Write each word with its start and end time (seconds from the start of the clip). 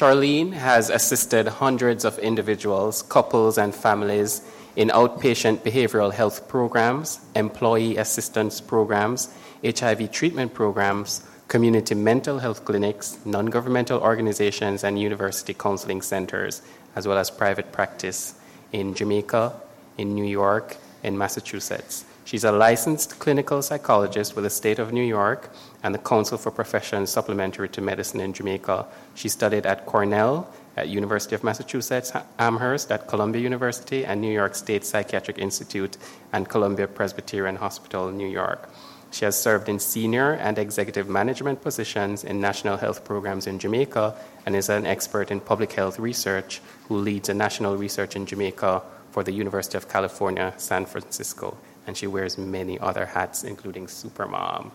Sharlene 0.00 0.54
has 0.54 0.88
assisted 0.88 1.46
hundreds 1.46 2.06
of 2.06 2.18
individuals, 2.20 3.02
couples, 3.02 3.58
and 3.58 3.74
families 3.74 4.40
in 4.74 4.88
outpatient 4.88 5.58
behavioral 5.58 6.10
health 6.10 6.48
programs, 6.48 7.20
employee 7.36 7.98
assistance 7.98 8.62
programs, 8.62 9.28
HIV 9.62 10.10
treatment 10.10 10.54
programs, 10.54 11.28
community 11.48 11.94
mental 11.94 12.38
health 12.38 12.64
clinics, 12.64 13.18
non 13.26 13.44
governmental 13.44 14.00
organizations, 14.00 14.84
and 14.84 14.98
university 14.98 15.52
counseling 15.52 16.00
centers, 16.00 16.62
as 16.96 17.06
well 17.06 17.18
as 17.18 17.30
private 17.30 17.70
practice 17.70 18.40
in 18.72 18.94
Jamaica, 18.94 19.52
in 19.98 20.14
New 20.14 20.24
York, 20.24 20.78
in 21.02 21.18
Massachusetts. 21.18 22.06
She's 22.24 22.44
a 22.44 22.52
licensed 22.52 23.18
clinical 23.18 23.60
psychologist 23.62 24.36
with 24.36 24.44
the 24.44 24.50
state 24.50 24.78
of 24.78 24.92
New 24.92 25.02
York 25.02 25.50
and 25.82 25.94
the 25.94 25.98
Council 25.98 26.38
for 26.38 26.50
Professions 26.50 27.10
Supplementary 27.10 27.68
to 27.70 27.80
Medicine 27.80 28.20
in 28.20 28.32
Jamaica. 28.32 28.86
She 29.14 29.28
studied 29.28 29.66
at 29.66 29.86
Cornell, 29.86 30.48
at 30.76 30.88
University 30.88 31.34
of 31.34 31.42
Massachusetts 31.42 32.12
Amherst, 32.38 32.92
at 32.92 33.08
Columbia 33.08 33.42
University, 33.42 34.04
and 34.04 34.20
New 34.20 34.32
York 34.32 34.54
State 34.54 34.84
Psychiatric 34.84 35.38
Institute 35.38 35.96
and 36.32 36.48
Columbia 36.48 36.86
Presbyterian 36.86 37.56
Hospital, 37.56 38.10
New 38.10 38.28
York. 38.28 38.68
She 39.10 39.24
has 39.24 39.40
served 39.40 39.68
in 39.68 39.80
senior 39.80 40.34
and 40.34 40.56
executive 40.56 41.08
management 41.08 41.62
positions 41.62 42.22
in 42.22 42.40
national 42.40 42.76
health 42.76 43.04
programs 43.04 43.48
in 43.48 43.58
Jamaica 43.58 44.14
and 44.46 44.54
is 44.54 44.68
an 44.68 44.86
expert 44.86 45.32
in 45.32 45.40
public 45.40 45.72
health 45.72 45.98
research 45.98 46.60
who 46.86 46.96
leads 46.96 47.28
a 47.28 47.34
national 47.34 47.76
research 47.76 48.14
in 48.14 48.24
Jamaica 48.24 48.82
for 49.10 49.24
the 49.24 49.32
University 49.32 49.76
of 49.76 49.88
California, 49.88 50.54
San 50.58 50.86
Francisco. 50.86 51.56
And 51.86 51.96
she 51.96 52.06
wears 52.06 52.38
many 52.38 52.78
other 52.78 53.06
hats, 53.06 53.44
including 53.44 53.86
Supermom. 53.86 54.70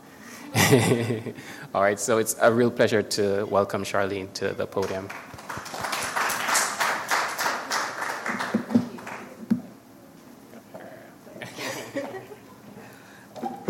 All 1.73 1.81
right, 1.81 1.99
so 1.99 2.17
it's 2.17 2.35
a 2.41 2.51
real 2.51 2.71
pleasure 2.71 3.01
to 3.01 3.45
welcome 3.45 3.83
Sharlene 3.83 4.31
to 4.33 4.53
the 4.53 4.65
podium. 4.65 5.09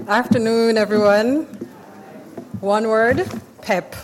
Afternoon, 0.08 0.78
everyone. 0.78 1.46
One 2.62 2.88
word 2.88 3.28
pep. 3.62 3.96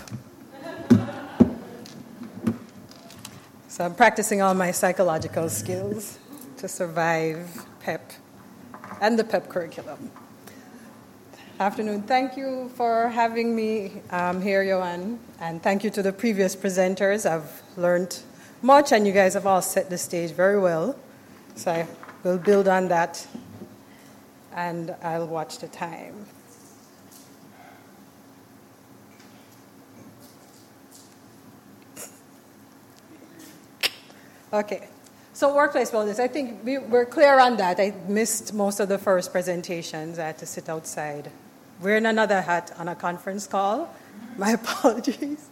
So 3.68 3.86
I'm 3.86 3.96
practicing 3.96 4.42
all 4.42 4.54
my 4.54 4.72
psychological 4.72 5.50
skills 5.50 6.20
to 6.58 6.68
survive 6.68 7.66
PEP 7.80 8.12
and 9.02 9.20
the 9.20 9.24
PEP 9.26 9.50
curriculum. 9.50 10.12
Afternoon. 11.60 12.04
Thank 12.04 12.38
you 12.38 12.72
for 12.76 13.10
having 13.10 13.56
me 13.56 14.02
um, 14.12 14.42
here, 14.42 14.64
Johan, 14.64 15.20
and 15.40 15.62
thank 15.62 15.84
you 15.84 15.90
to 15.90 16.02
the 16.02 16.14
previous 16.14 16.56
presenters. 16.56 17.30
I've 17.30 17.62
learned 17.78 18.18
much, 18.62 18.94
and 18.94 19.06
you 19.06 19.12
guys 19.12 19.34
have 19.34 19.46
all 19.46 19.62
set 19.62 19.90
the 19.90 19.98
stage 19.98 20.32
very 20.32 20.60
well. 20.60 20.96
So 21.56 21.72
I 21.72 21.88
will 22.24 22.38
build 22.38 22.68
on 22.68 22.88
that 22.88 23.28
and 24.54 24.96
I'll 25.02 25.28
watch 25.28 25.60
the 25.60 25.68
time. 25.68 26.26
Okay, 34.54 34.90
so 35.42 35.56
workplace 35.56 35.90
wellness, 35.90 36.20
I 36.20 36.28
think 36.28 36.64
we, 36.64 36.78
we're 36.78 37.04
clear 37.04 37.40
on 37.40 37.58
that. 37.58 37.80
I 37.80 37.96
missed 38.08 38.54
most 38.54 38.80
of 38.80 38.90
the 38.90 39.00
first 39.00 39.32
presentations. 39.32 40.20
I 40.20 40.28
had 40.28 40.38
to 40.38 40.46
sit 40.46 40.70
outside. 40.70 41.32
We're 41.82 41.98
in 41.98 42.06
another 42.06 42.42
hat 42.42 42.72
on 42.78 42.88
a 42.88 42.94
conference 42.94 43.48
call. 43.48 43.92
My 44.38 44.52
apologies. 44.52 45.50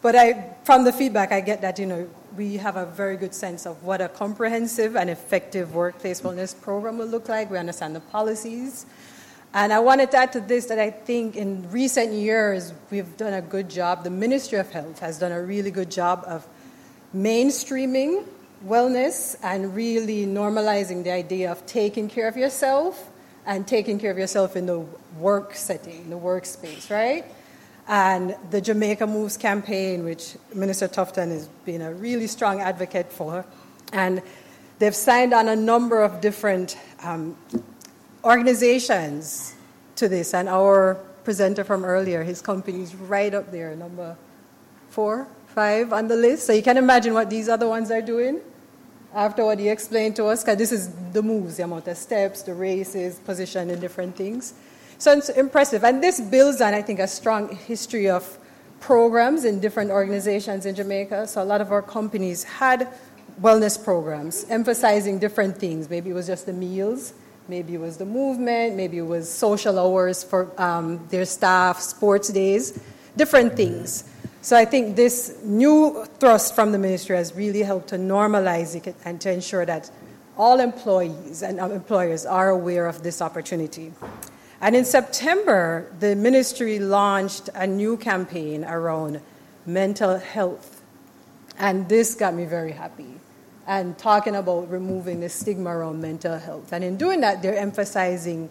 But 0.00 0.16
I, 0.16 0.54
from 0.64 0.84
the 0.84 0.92
feedback, 0.92 1.32
I 1.32 1.42
get 1.42 1.60
that, 1.60 1.78
you 1.78 1.84
know, 1.84 2.08
we 2.34 2.56
have 2.56 2.76
a 2.76 2.86
very 2.86 3.18
good 3.18 3.34
sense 3.34 3.66
of 3.66 3.84
what 3.84 4.00
a 4.00 4.08
comprehensive 4.08 4.96
and 4.96 5.10
effective 5.10 5.74
workplace 5.74 6.22
wellness 6.22 6.58
program 6.58 6.96
will 6.96 7.04
look 7.04 7.28
like. 7.28 7.50
We 7.50 7.58
understand 7.58 7.94
the 7.94 8.00
policies. 8.00 8.86
And 9.52 9.70
I 9.70 9.80
wanted 9.80 10.12
to 10.12 10.16
add 10.16 10.32
to 10.32 10.40
this 10.40 10.64
that 10.66 10.78
I 10.78 10.88
think 10.88 11.36
in 11.36 11.70
recent 11.70 12.10
years 12.10 12.72
we've 12.90 13.14
done 13.18 13.34
a 13.34 13.42
good 13.42 13.68
job. 13.68 14.02
The 14.02 14.08
Ministry 14.08 14.56
of 14.56 14.72
Health 14.72 15.00
has 15.00 15.18
done 15.18 15.32
a 15.32 15.42
really 15.42 15.70
good 15.70 15.90
job 15.90 16.24
of 16.26 16.46
mainstreaming 17.14 18.24
wellness 18.64 19.36
and 19.42 19.74
really 19.74 20.26
normalizing 20.26 21.04
the 21.04 21.10
idea 21.10 21.50
of 21.50 21.64
taking 21.66 22.08
care 22.08 22.28
of 22.28 22.36
yourself 22.36 23.10
and 23.46 23.66
taking 23.66 23.98
care 23.98 24.10
of 24.10 24.18
yourself 24.18 24.56
in 24.56 24.66
the 24.66 24.84
work 25.18 25.54
setting, 25.54 26.10
the 26.10 26.16
workspace, 26.16 26.90
right? 26.90 27.24
And 27.88 28.34
the 28.50 28.60
Jamaica 28.60 29.06
Moves 29.06 29.36
campaign, 29.36 30.04
which 30.04 30.36
Minister 30.54 30.88
Tufton 30.88 31.30
has 31.30 31.46
been 31.64 31.82
a 31.82 31.92
really 31.92 32.26
strong 32.26 32.60
advocate 32.60 33.12
for. 33.12 33.46
And 33.92 34.20
they've 34.78 34.94
signed 34.94 35.32
on 35.32 35.48
a 35.48 35.54
number 35.54 36.02
of 36.02 36.20
different 36.20 36.76
um, 37.02 37.36
organizations 38.24 39.54
to 39.94 40.08
this. 40.08 40.34
And 40.34 40.48
our 40.48 40.94
presenter 41.22 41.62
from 41.62 41.84
earlier, 41.84 42.24
his 42.24 42.42
company 42.42 42.82
is 42.82 42.94
right 42.96 43.32
up 43.32 43.52
there, 43.52 43.76
number 43.76 44.16
four, 44.90 45.28
five 45.56 45.90
on 45.90 46.06
the 46.06 46.14
list. 46.14 46.46
So 46.46 46.52
you 46.52 46.62
can 46.62 46.76
imagine 46.76 47.14
what 47.14 47.30
these 47.30 47.48
other 47.48 47.66
ones 47.66 47.90
are 47.90 48.02
doing 48.02 48.40
after 49.14 49.42
what 49.42 49.58
he 49.58 49.70
explained 49.70 50.14
to 50.16 50.26
us, 50.26 50.44
because 50.44 50.58
this 50.58 50.70
is 50.70 50.90
the 51.14 51.22
moves, 51.22 51.56
the 51.56 51.64
amount 51.64 51.88
of 51.88 51.96
steps, 51.96 52.42
the 52.42 52.52
races, 52.52 53.18
position, 53.20 53.70
and 53.70 53.80
different 53.80 54.14
things. 54.14 54.52
So 54.98 55.12
it's 55.12 55.30
impressive. 55.30 55.82
And 55.82 56.02
this 56.02 56.20
builds 56.20 56.60
on, 56.60 56.74
I 56.74 56.82
think, 56.82 57.00
a 57.00 57.08
strong 57.08 57.56
history 57.56 58.10
of 58.10 58.38
programs 58.80 59.46
in 59.46 59.58
different 59.58 59.90
organizations 59.90 60.66
in 60.66 60.74
Jamaica. 60.74 61.26
So 61.26 61.42
a 61.42 61.48
lot 61.52 61.62
of 61.62 61.72
our 61.72 61.80
companies 61.80 62.44
had 62.44 62.88
wellness 63.40 63.82
programs 63.82 64.44
emphasizing 64.50 65.18
different 65.18 65.56
things. 65.56 65.88
Maybe 65.88 66.10
it 66.10 66.12
was 66.12 66.26
just 66.26 66.44
the 66.44 66.52
meals, 66.52 67.14
maybe 67.48 67.74
it 67.74 67.80
was 67.80 67.96
the 67.96 68.04
movement, 68.04 68.76
maybe 68.76 68.98
it 68.98 69.06
was 69.06 69.26
social 69.30 69.78
hours 69.78 70.22
for 70.22 70.52
um, 70.60 71.00
their 71.08 71.24
staff, 71.24 71.80
sports 71.80 72.28
days, 72.28 72.78
different 73.16 73.56
things. 73.56 74.04
So 74.46 74.56
I 74.56 74.64
think 74.64 74.94
this 74.94 75.36
new 75.42 76.06
thrust 76.20 76.54
from 76.54 76.70
the 76.70 76.78
ministry 76.78 77.16
has 77.16 77.34
really 77.34 77.64
helped 77.64 77.88
to 77.88 77.96
normalize 77.96 78.76
it 78.76 78.94
and 79.04 79.20
to 79.22 79.32
ensure 79.32 79.66
that 79.66 79.90
all 80.38 80.60
employees 80.60 81.42
and 81.42 81.58
employers 81.58 82.24
are 82.24 82.50
aware 82.50 82.86
of 82.86 83.02
this 83.02 83.20
opportunity. 83.20 83.92
And 84.60 84.76
in 84.76 84.84
September, 84.84 85.92
the 85.98 86.14
ministry 86.14 86.78
launched 86.78 87.50
a 87.56 87.66
new 87.66 87.96
campaign 87.96 88.64
around 88.64 89.20
mental 89.66 90.16
health. 90.16 90.80
And 91.58 91.88
this 91.88 92.14
got 92.14 92.32
me 92.32 92.44
very 92.44 92.70
happy. 92.70 93.18
And 93.66 93.98
talking 93.98 94.36
about 94.36 94.70
removing 94.70 95.18
the 95.18 95.28
stigma 95.28 95.70
around 95.70 96.00
mental 96.00 96.38
health. 96.38 96.72
And 96.72 96.84
in 96.84 96.96
doing 96.96 97.20
that, 97.22 97.42
they're 97.42 97.58
emphasizing 97.58 98.48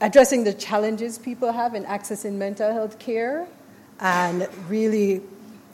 addressing 0.00 0.42
the 0.42 0.52
challenges 0.52 1.20
people 1.20 1.52
have 1.52 1.76
in 1.76 1.84
accessing 1.84 2.32
mental 2.32 2.72
health 2.72 2.98
care 2.98 3.46
and 4.00 4.48
really, 4.68 5.22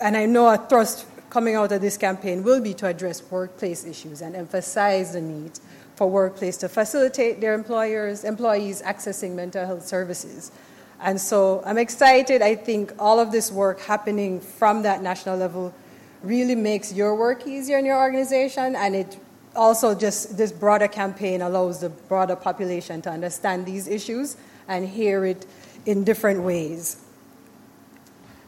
and 0.00 0.16
I 0.16 0.26
know 0.26 0.48
a 0.48 0.58
thrust 0.58 1.06
coming 1.30 1.54
out 1.54 1.72
of 1.72 1.80
this 1.80 1.96
campaign 1.96 2.42
will 2.42 2.60
be 2.60 2.74
to 2.74 2.86
address 2.86 3.22
workplace 3.30 3.84
issues 3.84 4.22
and 4.22 4.34
emphasize 4.34 5.12
the 5.12 5.20
need 5.20 5.58
for 5.96 6.08
workplace 6.08 6.56
to 6.58 6.68
facilitate 6.68 7.40
their 7.40 7.54
employers, 7.54 8.24
employees 8.24 8.82
accessing 8.82 9.34
mental 9.34 9.66
health 9.66 9.86
services. 9.86 10.52
And 11.00 11.20
so 11.20 11.62
I'm 11.64 11.78
excited. 11.78 12.42
I 12.42 12.54
think 12.54 12.92
all 12.98 13.20
of 13.20 13.30
this 13.30 13.52
work 13.52 13.80
happening 13.80 14.40
from 14.40 14.82
that 14.82 15.02
national 15.02 15.36
level 15.36 15.74
really 16.22 16.54
makes 16.54 16.92
your 16.92 17.14
work 17.14 17.46
easier 17.46 17.78
in 17.78 17.84
your 17.84 17.98
organization, 17.98 18.74
and 18.74 18.96
it 18.96 19.18
also 19.54 19.94
just 19.94 20.36
this 20.36 20.52
broader 20.52 20.88
campaign 20.88 21.42
allows 21.42 21.80
the 21.80 21.88
broader 21.88 22.36
population 22.36 23.02
to 23.02 23.10
understand 23.10 23.66
these 23.66 23.86
issues 23.88 24.36
and 24.66 24.88
hear 24.88 25.24
it 25.24 25.46
in 25.86 26.04
different 26.04 26.42
ways. 26.42 27.04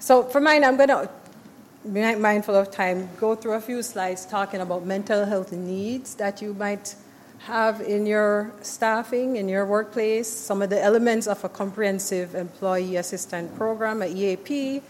So 0.00 0.22
for 0.22 0.40
mine, 0.40 0.64
I'm 0.64 0.78
going 0.78 0.88
to 0.88 1.10
be 1.92 2.14
mindful 2.14 2.54
of 2.54 2.70
time, 2.70 3.10
go 3.18 3.34
through 3.34 3.52
a 3.52 3.60
few 3.60 3.82
slides 3.82 4.24
talking 4.24 4.62
about 4.62 4.86
mental 4.86 5.26
health 5.26 5.52
needs 5.52 6.14
that 6.14 6.40
you 6.40 6.54
might 6.54 6.94
have 7.40 7.82
in 7.82 8.06
your 8.06 8.50
staffing, 8.62 9.36
in 9.36 9.46
your 9.46 9.66
workplace, 9.66 10.26
some 10.26 10.62
of 10.62 10.70
the 10.70 10.82
elements 10.82 11.26
of 11.26 11.44
a 11.44 11.50
comprehensive 11.50 12.34
employee 12.34 12.96
assistance 12.96 13.54
program, 13.58 14.00
a 14.00 14.06
EAP, 14.06 14.82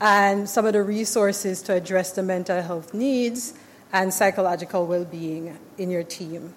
and 0.00 0.48
some 0.48 0.64
of 0.64 0.72
the 0.72 0.82
resources 0.82 1.60
to 1.60 1.74
address 1.74 2.12
the 2.12 2.22
mental 2.22 2.62
health 2.62 2.94
needs 2.94 3.52
and 3.92 4.12
psychological 4.12 4.86
well 4.86 5.04
being 5.04 5.58
in 5.76 5.90
your 5.90 6.02
team. 6.02 6.54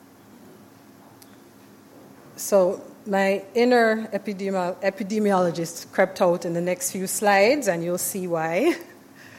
So, 2.38 2.82
my 3.06 3.44
inner 3.54 4.08
epidemi- 4.08 4.76
epidemiologist 4.82 5.92
crept 5.92 6.22
out 6.22 6.46
in 6.46 6.54
the 6.54 6.62
next 6.62 6.92
few 6.92 7.08
slides, 7.08 7.68
and 7.68 7.84
you'll 7.84 7.98
see 7.98 8.28
why. 8.28 8.76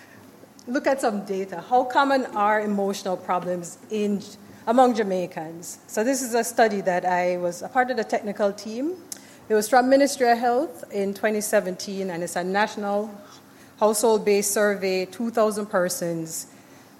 Look 0.66 0.86
at 0.86 1.00
some 1.00 1.24
data. 1.24 1.64
How 1.68 1.84
common 1.84 2.26
are 2.26 2.60
emotional 2.60 3.16
problems 3.16 3.78
in, 3.90 4.22
among 4.66 4.94
Jamaicans? 4.94 5.78
So, 5.86 6.04
this 6.04 6.22
is 6.22 6.34
a 6.34 6.44
study 6.44 6.80
that 6.82 7.04
I 7.04 7.38
was 7.38 7.62
a 7.62 7.68
part 7.68 7.90
of 7.90 7.96
the 7.96 8.04
technical 8.04 8.52
team. 8.52 8.96
It 9.48 9.54
was 9.54 9.68
from 9.68 9.88
Ministry 9.88 10.30
of 10.30 10.38
Health 10.38 10.84
in 10.92 11.12
2017, 11.12 12.10
and 12.10 12.22
it's 12.22 12.36
a 12.36 12.44
national 12.44 13.10
household 13.80 14.24
based 14.24 14.52
survey, 14.52 15.06
2,000 15.06 15.66
persons. 15.66 16.46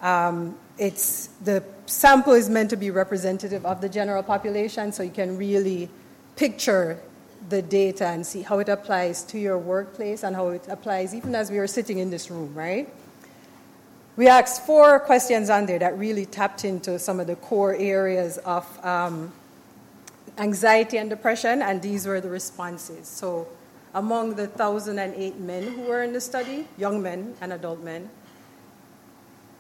Um, 0.03 0.57
it's, 0.79 1.29
the 1.45 1.62
sample 1.87 2.33
is 2.33 2.49
meant 2.49 2.71
to 2.71 2.77
be 2.77 2.91
representative 2.91 3.67
of 3.67 3.81
the 3.81 3.89
general 3.89 4.23
population, 4.23 4.91
so 4.91 5.03
you 5.03 5.11
can 5.11 5.37
really 5.37 5.91
picture 6.40 6.98
the 7.50 7.60
data 7.60 8.06
and 8.06 8.26
see 8.26 8.40
how 8.40 8.58
it 8.60 8.69
applies 8.70 9.22
to 9.22 9.38
your 9.38 9.58
workplace 9.58 10.22
and 10.25 10.34
how 10.34 10.48
it 10.48 10.66
applies 10.70 11.14
even 11.14 11.34
as 11.34 11.50
we 11.50 11.58
are 11.58 11.66
sitting 11.66 11.98
in 11.98 12.08
this 12.08 12.31
room, 12.31 12.54
right? 12.54 12.88
We 14.16 14.26
asked 14.26 14.64
four 14.64 15.00
questions 15.00 15.50
on 15.50 15.66
there 15.66 15.78
that 15.78 15.98
really 15.98 16.25
tapped 16.25 16.64
into 16.64 16.98
some 16.98 17.20
of 17.20 17.26
the 17.26 17.37
core 17.37 17.75
areas 17.75 18.38
of 18.38 18.64
um, 18.82 19.34
anxiety 20.38 20.96
and 20.96 21.10
depression, 21.10 21.60
and 21.60 21.82
these 21.82 22.06
were 22.06 22.22
the 22.22 22.31
responses. 22.31 23.06
So, 23.06 23.46
among 23.92 24.37
the 24.37 24.46
1,008 24.46 25.38
men 25.40 25.62
who 25.75 25.82
were 25.82 26.02
in 26.02 26.14
the 26.14 26.20
study, 26.22 26.66
young 26.78 27.02
men 27.02 27.34
and 27.42 27.52
adult 27.52 27.81
men, 27.82 28.08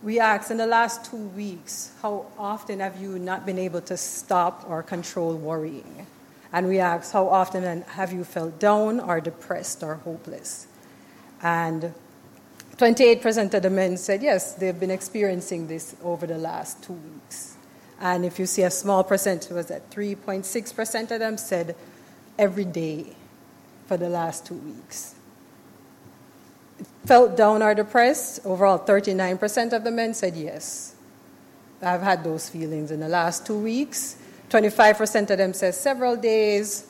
we 0.02 0.18
asked 0.18 0.50
in 0.50 0.56
the 0.56 0.66
last 0.66 1.10
two 1.10 1.28
weeks, 1.36 1.92
how 2.00 2.24
often 2.38 2.80
have 2.80 2.98
you 2.98 3.18
not 3.18 3.44
been 3.44 3.58
able 3.58 3.82
to 3.82 3.98
stop 3.98 4.64
or 4.66 4.82
control 4.82 5.34
worrying? 5.36 6.06
And 6.52 6.66
we 6.66 6.78
asked, 6.78 7.12
how 7.12 7.28
often 7.28 7.82
have 7.82 8.12
you 8.12 8.24
felt 8.24 8.58
down 8.58 9.00
or 9.00 9.20
depressed 9.20 9.82
or 9.82 9.96
hopeless? 9.96 10.66
And 11.42 11.94
28% 12.76 13.54
of 13.54 13.62
the 13.62 13.70
men 13.70 13.96
said 13.96 14.22
yes, 14.22 14.54
they've 14.54 14.78
been 14.78 14.90
experiencing 14.90 15.68
this 15.68 15.94
over 16.02 16.26
the 16.26 16.38
last 16.38 16.82
two 16.82 16.94
weeks. 16.94 17.56
And 18.00 18.24
if 18.24 18.38
you 18.38 18.46
see 18.46 18.62
a 18.62 18.70
small 18.70 19.04
percent, 19.04 19.48
was 19.50 19.66
that 19.66 19.90
3.6% 19.90 21.10
of 21.10 21.18
them 21.20 21.36
said 21.36 21.76
every 22.38 22.64
day 22.64 23.14
for 23.86 23.98
the 23.98 24.08
last 24.08 24.46
two 24.46 24.54
weeks. 24.54 25.14
Felt 27.04 27.36
down 27.36 27.62
or 27.62 27.74
depressed, 27.74 28.40
overall 28.44 28.78
39% 28.78 29.72
of 29.72 29.84
the 29.84 29.90
men 29.90 30.14
said 30.14 30.34
yes. 30.34 30.94
I've 31.82 32.02
had 32.02 32.24
those 32.24 32.48
feelings 32.48 32.90
in 32.90 33.00
the 33.00 33.08
last 33.08 33.46
two 33.46 33.58
weeks. 33.58 34.16
25% 34.50 35.30
of 35.30 35.38
them 35.38 35.54
said 35.54 35.74
several 35.74 36.16
days. 36.16 36.86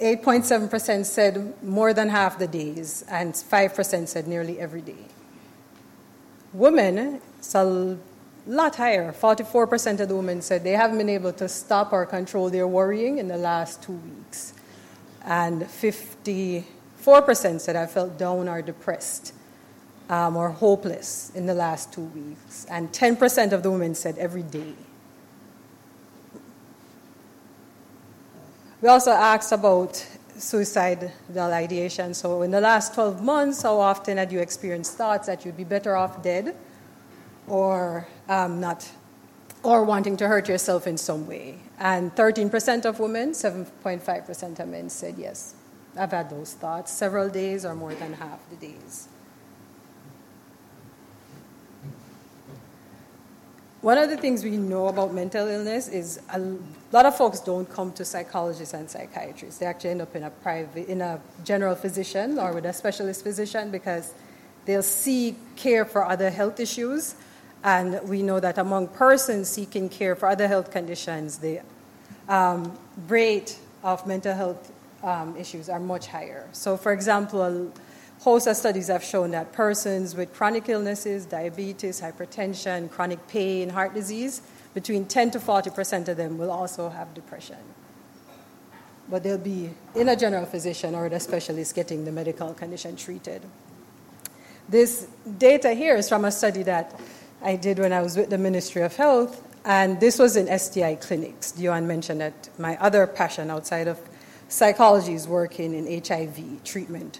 8.7% 0.00 1.04
said 1.04 1.62
more 1.62 1.92
than 1.94 2.08
half 2.08 2.38
the 2.38 2.48
days, 2.48 3.04
and 3.08 3.34
5% 3.34 4.08
said 4.08 4.26
nearly 4.26 4.58
every 4.58 4.80
day. 4.80 5.04
Women, 6.52 7.20
it's 7.38 7.54
a 7.54 7.96
lot 8.46 8.74
higher. 8.76 9.12
44% 9.12 10.00
of 10.00 10.08
the 10.08 10.16
women 10.16 10.42
said 10.42 10.64
they 10.64 10.72
haven't 10.72 10.98
been 10.98 11.08
able 11.08 11.32
to 11.34 11.48
stop 11.48 11.92
or 11.92 12.04
control 12.04 12.50
their 12.50 12.66
worrying 12.66 13.18
in 13.18 13.28
the 13.28 13.36
last 13.36 13.82
two 13.82 13.92
weeks. 13.92 14.54
And 15.24 15.62
54% 15.62 16.64
said 17.60 17.76
I 17.76 17.86
felt 17.86 18.18
down 18.18 18.48
or 18.48 18.60
depressed 18.60 19.34
um, 20.10 20.36
or 20.36 20.50
hopeless 20.50 21.30
in 21.34 21.46
the 21.46 21.54
last 21.54 21.92
two 21.92 22.06
weeks. 22.06 22.66
And 22.68 22.90
10% 22.92 23.52
of 23.52 23.62
the 23.62 23.70
women 23.70 23.94
said 23.94 24.18
every 24.18 24.42
day. 24.42 24.74
We 28.82 28.88
also 28.88 29.12
asked 29.12 29.52
about 29.52 30.04
suicidal 30.36 31.12
ideation. 31.38 32.14
So, 32.14 32.42
in 32.42 32.50
the 32.50 32.60
last 32.60 32.94
12 32.94 33.22
months, 33.22 33.62
how 33.62 33.78
often 33.78 34.16
had 34.16 34.32
you 34.32 34.40
experienced 34.40 34.96
thoughts 34.96 35.28
that 35.28 35.46
you'd 35.46 35.56
be 35.56 35.62
better 35.62 35.94
off 35.94 36.20
dead 36.20 36.56
or 37.46 38.08
um, 38.28 38.60
not, 38.60 38.90
or 39.62 39.84
wanting 39.84 40.16
to 40.16 40.26
hurt 40.26 40.48
yourself 40.48 40.88
in 40.88 40.98
some 40.98 41.28
way? 41.28 41.60
And 41.78 42.12
13% 42.16 42.84
of 42.84 42.98
women, 42.98 43.30
7.5% 43.30 44.58
of 44.58 44.68
men 44.68 44.90
said 44.90 45.14
yes. 45.16 45.54
I've 45.96 46.10
had 46.10 46.28
those 46.28 46.54
thoughts 46.54 46.90
several 46.90 47.28
days 47.28 47.64
or 47.64 47.76
more 47.76 47.94
than 47.94 48.14
half 48.14 48.40
the 48.50 48.56
days. 48.56 49.06
One 53.82 53.98
of 53.98 54.10
the 54.10 54.16
things 54.16 54.44
we 54.44 54.56
know 54.56 54.86
about 54.86 55.12
mental 55.12 55.48
illness 55.48 55.88
is 55.88 56.20
a 56.32 56.38
lot 56.92 57.04
of 57.04 57.16
folks 57.16 57.40
don't 57.40 57.68
come 57.68 57.92
to 57.94 58.04
psychologists 58.04 58.74
and 58.74 58.88
psychiatrists. 58.88 59.58
They 59.58 59.66
actually 59.66 59.90
end 59.90 60.02
up 60.02 60.14
in 60.14 60.22
a 60.22 60.30
private, 60.30 60.86
in 60.86 61.00
a 61.00 61.20
general 61.42 61.74
physician 61.74 62.38
or 62.38 62.52
with 62.52 62.64
a 62.64 62.72
specialist 62.72 63.24
physician 63.24 63.72
because 63.72 64.14
they'll 64.66 64.84
seek 64.84 65.34
care 65.56 65.84
for 65.84 66.04
other 66.04 66.30
health 66.30 66.60
issues. 66.60 67.16
And 67.64 68.00
we 68.08 68.22
know 68.22 68.38
that 68.38 68.56
among 68.56 68.86
persons 68.86 69.48
seeking 69.48 69.88
care 69.88 70.14
for 70.14 70.28
other 70.28 70.46
health 70.46 70.70
conditions, 70.70 71.38
the 71.38 71.62
um, 72.28 72.78
rate 73.08 73.58
of 73.82 74.06
mental 74.06 74.32
health 74.32 74.70
um, 75.02 75.36
issues 75.36 75.68
are 75.68 75.80
much 75.80 76.06
higher. 76.06 76.48
So, 76.52 76.76
for 76.76 76.92
example, 76.92 77.72
host 78.22 78.46
of 78.46 78.56
studies 78.56 78.86
have 78.86 79.02
shown 79.02 79.32
that 79.32 79.52
persons 79.52 80.14
with 80.14 80.32
chronic 80.32 80.68
illnesses, 80.68 81.26
diabetes, 81.26 82.00
hypertension, 82.00 82.88
chronic 82.88 83.26
pain, 83.26 83.68
heart 83.68 83.94
disease, 83.94 84.42
between 84.74 85.04
10 85.06 85.32
to 85.32 85.40
40% 85.40 86.06
of 86.06 86.16
them 86.16 86.38
will 86.38 86.52
also 86.52 86.88
have 86.88 87.12
depression. 87.14 87.58
But 89.10 89.24
they'll 89.24 89.38
be 89.38 89.70
in 89.96 90.08
a 90.08 90.14
general 90.14 90.46
physician 90.46 90.94
or 90.94 91.06
a 91.06 91.18
specialist 91.18 91.74
getting 91.74 92.04
the 92.04 92.12
medical 92.12 92.54
condition 92.54 92.94
treated. 92.94 93.42
This 94.68 95.08
data 95.38 95.74
here 95.74 95.96
is 95.96 96.08
from 96.08 96.24
a 96.24 96.30
study 96.30 96.62
that 96.62 96.98
I 97.42 97.56
did 97.56 97.80
when 97.80 97.92
I 97.92 98.02
was 98.02 98.16
with 98.16 98.30
the 98.30 98.38
Ministry 98.38 98.82
of 98.82 98.94
Health, 98.94 99.42
and 99.64 99.98
this 99.98 100.20
was 100.20 100.36
in 100.36 100.46
STI 100.58 100.94
clinics. 100.94 101.50
Dion 101.50 101.88
mentioned 101.88 102.20
that 102.20 102.50
my 102.56 102.76
other 102.76 103.04
passion 103.08 103.50
outside 103.50 103.88
of 103.88 103.98
psychology 104.48 105.14
is 105.14 105.26
working 105.26 105.74
in 105.74 106.02
HIV 106.04 106.62
treatment 106.62 107.18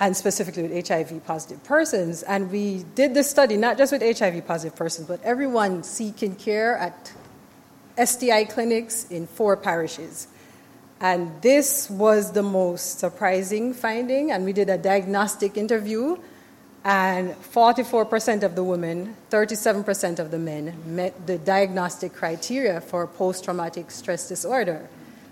and 0.00 0.16
specifically 0.16 0.64
with 0.64 0.88
HIV 0.88 1.24
positive 1.24 1.62
persons. 1.64 2.22
And 2.24 2.50
we 2.50 2.84
did 2.94 3.14
this 3.14 3.30
study 3.30 3.56
not 3.56 3.78
just 3.78 3.92
with 3.92 4.02
HIV 4.02 4.46
positive 4.46 4.76
persons, 4.76 5.06
but 5.06 5.22
everyone 5.22 5.82
seeking 5.82 6.34
care 6.34 6.76
at 6.76 7.12
STI 8.02 8.44
clinics 8.44 9.08
in 9.10 9.26
four 9.26 9.56
parishes. 9.56 10.28
And 11.00 11.30
this 11.42 11.88
was 11.90 12.32
the 12.32 12.42
most 12.42 12.98
surprising 12.98 13.74
finding. 13.74 14.30
And 14.32 14.44
we 14.44 14.52
did 14.52 14.70
a 14.70 14.78
diagnostic 14.78 15.56
interview, 15.56 16.16
and 16.84 17.30
44% 17.30 18.42
of 18.42 18.54
the 18.56 18.64
women, 18.64 19.16
37% 19.30 20.18
of 20.18 20.30
the 20.30 20.38
men 20.38 20.76
met 20.86 21.26
the 21.26 21.38
diagnostic 21.38 22.12
criteria 22.12 22.80
for 22.80 23.06
post 23.06 23.44
traumatic 23.44 23.90
stress 23.90 24.28
disorder, 24.28 24.88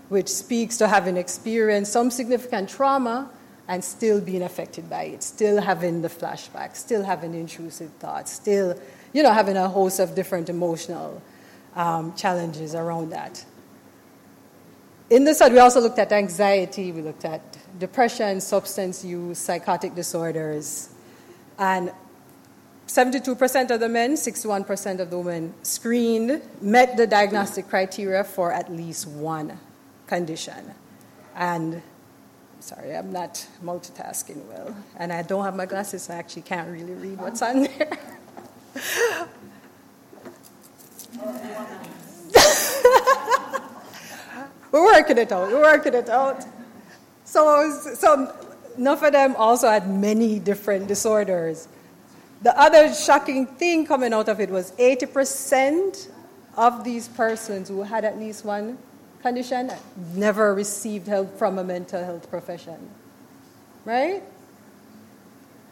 which 0.09 0.29
speaks 0.29 0.77
to 0.77 0.87
having 0.87 1.15
experienced 1.15 1.91
some 1.91 2.09
significant 2.09 2.69
trauma 2.69 3.29
and 3.67 3.83
still 3.83 4.19
being 4.19 4.43
affected 4.43 4.89
by 4.89 5.03
it, 5.03 5.23
still 5.23 5.61
having 5.61 6.01
the 6.01 6.09
flashbacks, 6.09 6.77
still 6.77 7.03
having 7.03 7.33
intrusive 7.33 7.91
thoughts, 7.93 8.31
still, 8.31 8.77
you 9.13 9.23
know, 9.23 9.31
having 9.31 9.55
a 9.55 9.69
host 9.69 9.99
of 9.99 10.15
different 10.15 10.49
emotional 10.49 11.21
um, 11.75 12.13
challenges 12.15 12.75
around 12.75 13.09
that. 13.11 13.43
In 15.09 15.23
the 15.23 15.33
study, 15.33 15.53
we 15.53 15.59
also 15.59 15.79
looked 15.79 15.99
at 15.99 16.11
anxiety, 16.11 16.91
we 16.91 17.01
looked 17.01 17.25
at 17.25 17.41
depression, 17.79 18.41
substance 18.41 19.03
use, 19.05 19.37
psychotic 19.37 19.95
disorders, 19.95 20.89
and 21.57 21.91
72% 22.87 23.71
of 23.71 23.79
the 23.79 23.89
men, 23.89 24.13
61% 24.13 24.99
of 24.99 25.09
the 25.09 25.17
women 25.17 25.53
screened 25.63 26.41
met 26.61 26.97
the 26.97 27.07
diagnostic 27.07 27.69
criteria 27.69 28.23
for 28.23 28.51
at 28.51 28.71
least 28.71 29.07
one 29.07 29.57
condition. 30.07 30.73
And 31.35 31.81
Sorry, 32.63 32.95
I'm 32.95 33.11
not 33.11 33.45
multitasking 33.61 34.45
well. 34.45 34.73
And 34.95 35.11
I 35.11 35.21
don't 35.21 35.43
have 35.43 35.53
my 35.53 35.65
glasses, 35.65 36.03
so 36.03 36.13
I 36.13 36.15
actually 36.15 36.43
can't 36.43 36.69
really 36.71 36.93
read 36.93 37.19
what's 37.19 37.41
on 37.41 37.63
there. 37.63 37.97
We're 44.71 44.85
working 44.85 45.17
it 45.17 45.33
out. 45.33 45.51
We're 45.51 45.61
working 45.61 45.93
it 45.93 46.07
out. 46.07 46.45
So, 47.25 47.69
so 47.95 48.33
enough 48.77 49.03
of 49.03 49.11
them 49.11 49.35
also 49.35 49.67
had 49.67 49.89
many 49.89 50.39
different 50.39 50.87
disorders. 50.87 51.67
The 52.43 52.57
other 52.57 52.93
shocking 52.93 53.45
thing 53.45 53.85
coming 53.85 54.13
out 54.13 54.29
of 54.29 54.39
it 54.39 54.49
was 54.49 54.71
80% 54.79 56.07
of 56.55 56.85
these 56.85 57.09
persons 57.09 57.67
who 57.67 57.83
had 57.83 58.05
at 58.05 58.17
least 58.17 58.45
one 58.45 58.77
condition 59.23 59.71
never 60.13 60.53
received 60.53 61.07
help 61.07 61.37
from 61.39 61.57
a 61.57 61.63
mental 61.63 62.03
health 62.03 62.29
profession. 62.29 62.77
Right? 63.85 64.21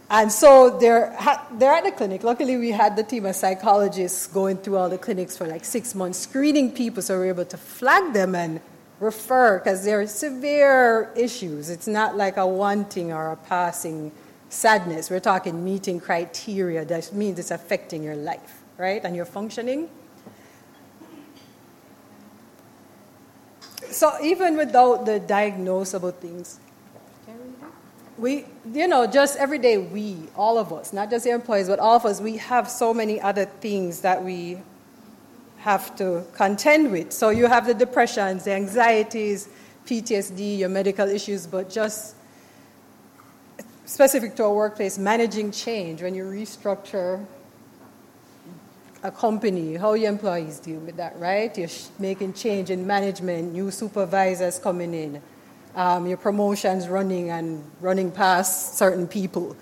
And 0.10 0.32
so 0.32 0.78
they're, 0.78 1.16
they're 1.54 1.72
at 1.72 1.84
the 1.84 1.92
clinic. 1.92 2.24
Luckily, 2.24 2.58
we 2.58 2.72
had 2.72 2.96
the 2.96 3.04
team 3.04 3.26
of 3.26 3.36
psychologists 3.36 4.28
going 4.28 4.58
through 4.58 4.78
all 4.78 4.90
the 4.90 4.98
clinics 4.98 5.38
for 5.38 5.48
like 5.48 5.64
six 5.64 5.94
months, 5.94 6.18
screening 6.18 6.72
people 6.72 7.02
so 7.02 7.20
we 7.20 7.28
are 7.28 7.30
able 7.30 7.46
to 7.46 7.58
flag 7.58 8.12
them 8.12 8.36
and 8.36 8.60
refer 9.00 9.60
because 9.60 9.86
they're 9.86 10.08
severe 10.08 11.12
issues. 11.16 11.70
It's 11.70 11.88
not 11.88 12.18
like 12.18 12.38
a 12.38 12.48
wanting 12.48 13.14
or 13.14 13.32
a 13.32 13.38
passing 13.38 14.12
sadness. 14.50 15.10
We're 15.10 15.22
talking 15.22 15.64
meeting 15.64 16.00
criteria 16.00 16.84
that 16.86 17.14
means 17.14 17.40
it's 17.40 17.52
affecting 17.52 18.04
your 18.04 18.16
life, 18.16 18.64
right? 18.78 19.04
And 19.04 19.16
your 19.16 19.26
functioning. 19.26 19.90
So 23.92 24.14
even 24.24 24.58
without 24.58 25.06
the 25.06 25.20
diagnosable 25.20 26.14
things, 26.16 26.60
we, 28.18 28.46
you 28.72 28.88
know, 28.88 29.08
just 29.08 29.38
every 29.38 29.58
day 29.58 29.78
we, 29.78 30.16
all 30.36 30.58
of 30.58 30.72
us, 30.72 30.94
not 30.94 31.10
just 31.10 31.26
the 31.26 31.32
employees, 31.32 31.68
but 31.68 31.80
all 31.80 31.96
of 31.96 32.06
us, 32.06 32.22
we 32.22 32.38
have 32.38 32.70
so 32.70 32.94
many 32.94 33.20
other 33.20 33.46
things 33.46 34.02
that 34.02 34.24
we 34.24 34.60
have 35.58 35.96
to 35.96 36.24
contend 36.34 36.92
with. 36.92 37.12
So 37.12 37.30
you 37.30 37.48
have 37.48 37.66
the 37.66 37.74
depressions, 37.74 38.44
the 38.44 38.54
anxieties, 38.54 39.50
PTSD, 39.86 40.60
your 40.60 40.70
medical 40.70 41.08
issues, 41.08 41.48
but 41.48 41.70
just 41.70 42.16
specific 43.86 44.36
to 44.36 44.44
a 44.46 44.54
workplace, 44.54 44.98
managing 44.98 45.52
change 45.52 46.02
when 46.02 46.16
you 46.16 46.24
restructure 46.24 47.26
a 49.04 49.12
company, 49.12 49.76
how 49.76 49.94
your 49.94 50.10
employees 50.10 50.60
deal 50.60 50.80
with 50.80 50.98
that, 50.98 51.18
right? 51.18 51.56
You're 51.58 51.70
making 52.00 52.34
change 52.34 52.70
in 52.70 52.86
management, 52.86 53.54
new 53.54 53.72
supervisors 53.72 54.60
coming 54.60 54.94
in, 54.94 55.22
um, 55.76 56.06
your 56.06 56.18
promotions 56.18 56.88
running 56.88 57.30
and 57.30 57.64
running 57.80 58.12
past 58.12 58.78
certain 58.78 59.08
people. 59.08 59.56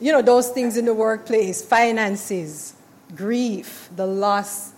You 0.00 0.12
know, 0.12 0.22
those 0.22 0.50
things 0.50 0.76
in 0.76 0.84
the 0.84 0.94
workplace, 0.94 1.62
finances, 1.62 2.74
grief, 3.14 3.88
the 3.96 4.06
loss 4.06 4.72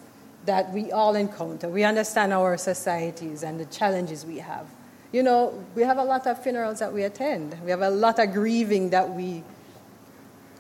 that 0.47 0.73
we 0.73 0.91
all 0.93 1.15
encounter. 1.15 1.69
We 1.69 1.85
understand 1.85 2.33
our 2.33 2.57
societies 2.57 3.43
and 3.43 3.61
the 3.61 3.67
challenges 3.67 4.25
we 4.25 4.39
have. 4.39 4.67
You 5.13 5.23
know, 5.23 5.65
we 5.75 5.83
have 5.83 5.99
a 5.99 6.05
lot 6.05 6.27
of 6.27 6.43
funerals 6.43 6.79
that 6.79 6.93
we 6.93 7.03
attend. 7.03 7.57
We 7.65 7.71
have 7.71 7.83
a 7.83 7.91
lot 7.91 8.19
of 8.19 8.33
grieving 8.33 8.91
that 8.91 9.11
we 9.11 9.43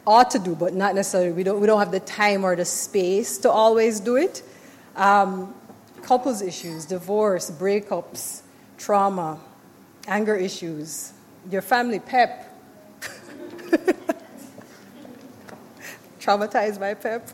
ought 0.08 0.30
to 0.30 0.38
do, 0.38 0.54
but 0.54 0.72
not 0.74 0.94
necessarily. 0.94 1.32
We 1.32 1.42
don't, 1.42 1.60
we 1.60 1.66
don't 1.66 1.78
have 1.78 1.90
the 1.92 2.00
time 2.00 2.42
or 2.44 2.56
the 2.56 2.64
space 2.64 3.36
to 3.38 3.50
always 3.50 4.00
do 4.00 4.16
it. 4.16 4.42
Um, 4.96 5.54
couples 6.02 6.40
issues, 6.40 6.86
divorce, 6.86 7.50
breakups, 7.50 8.40
trauma, 8.78 9.38
anger 10.06 10.34
issues, 10.34 11.12
your 11.50 11.60
family 11.62 12.00
PEP. 12.00 12.46
Traumatized 16.20 16.80
by 16.80 16.94
PEP. 16.94 17.28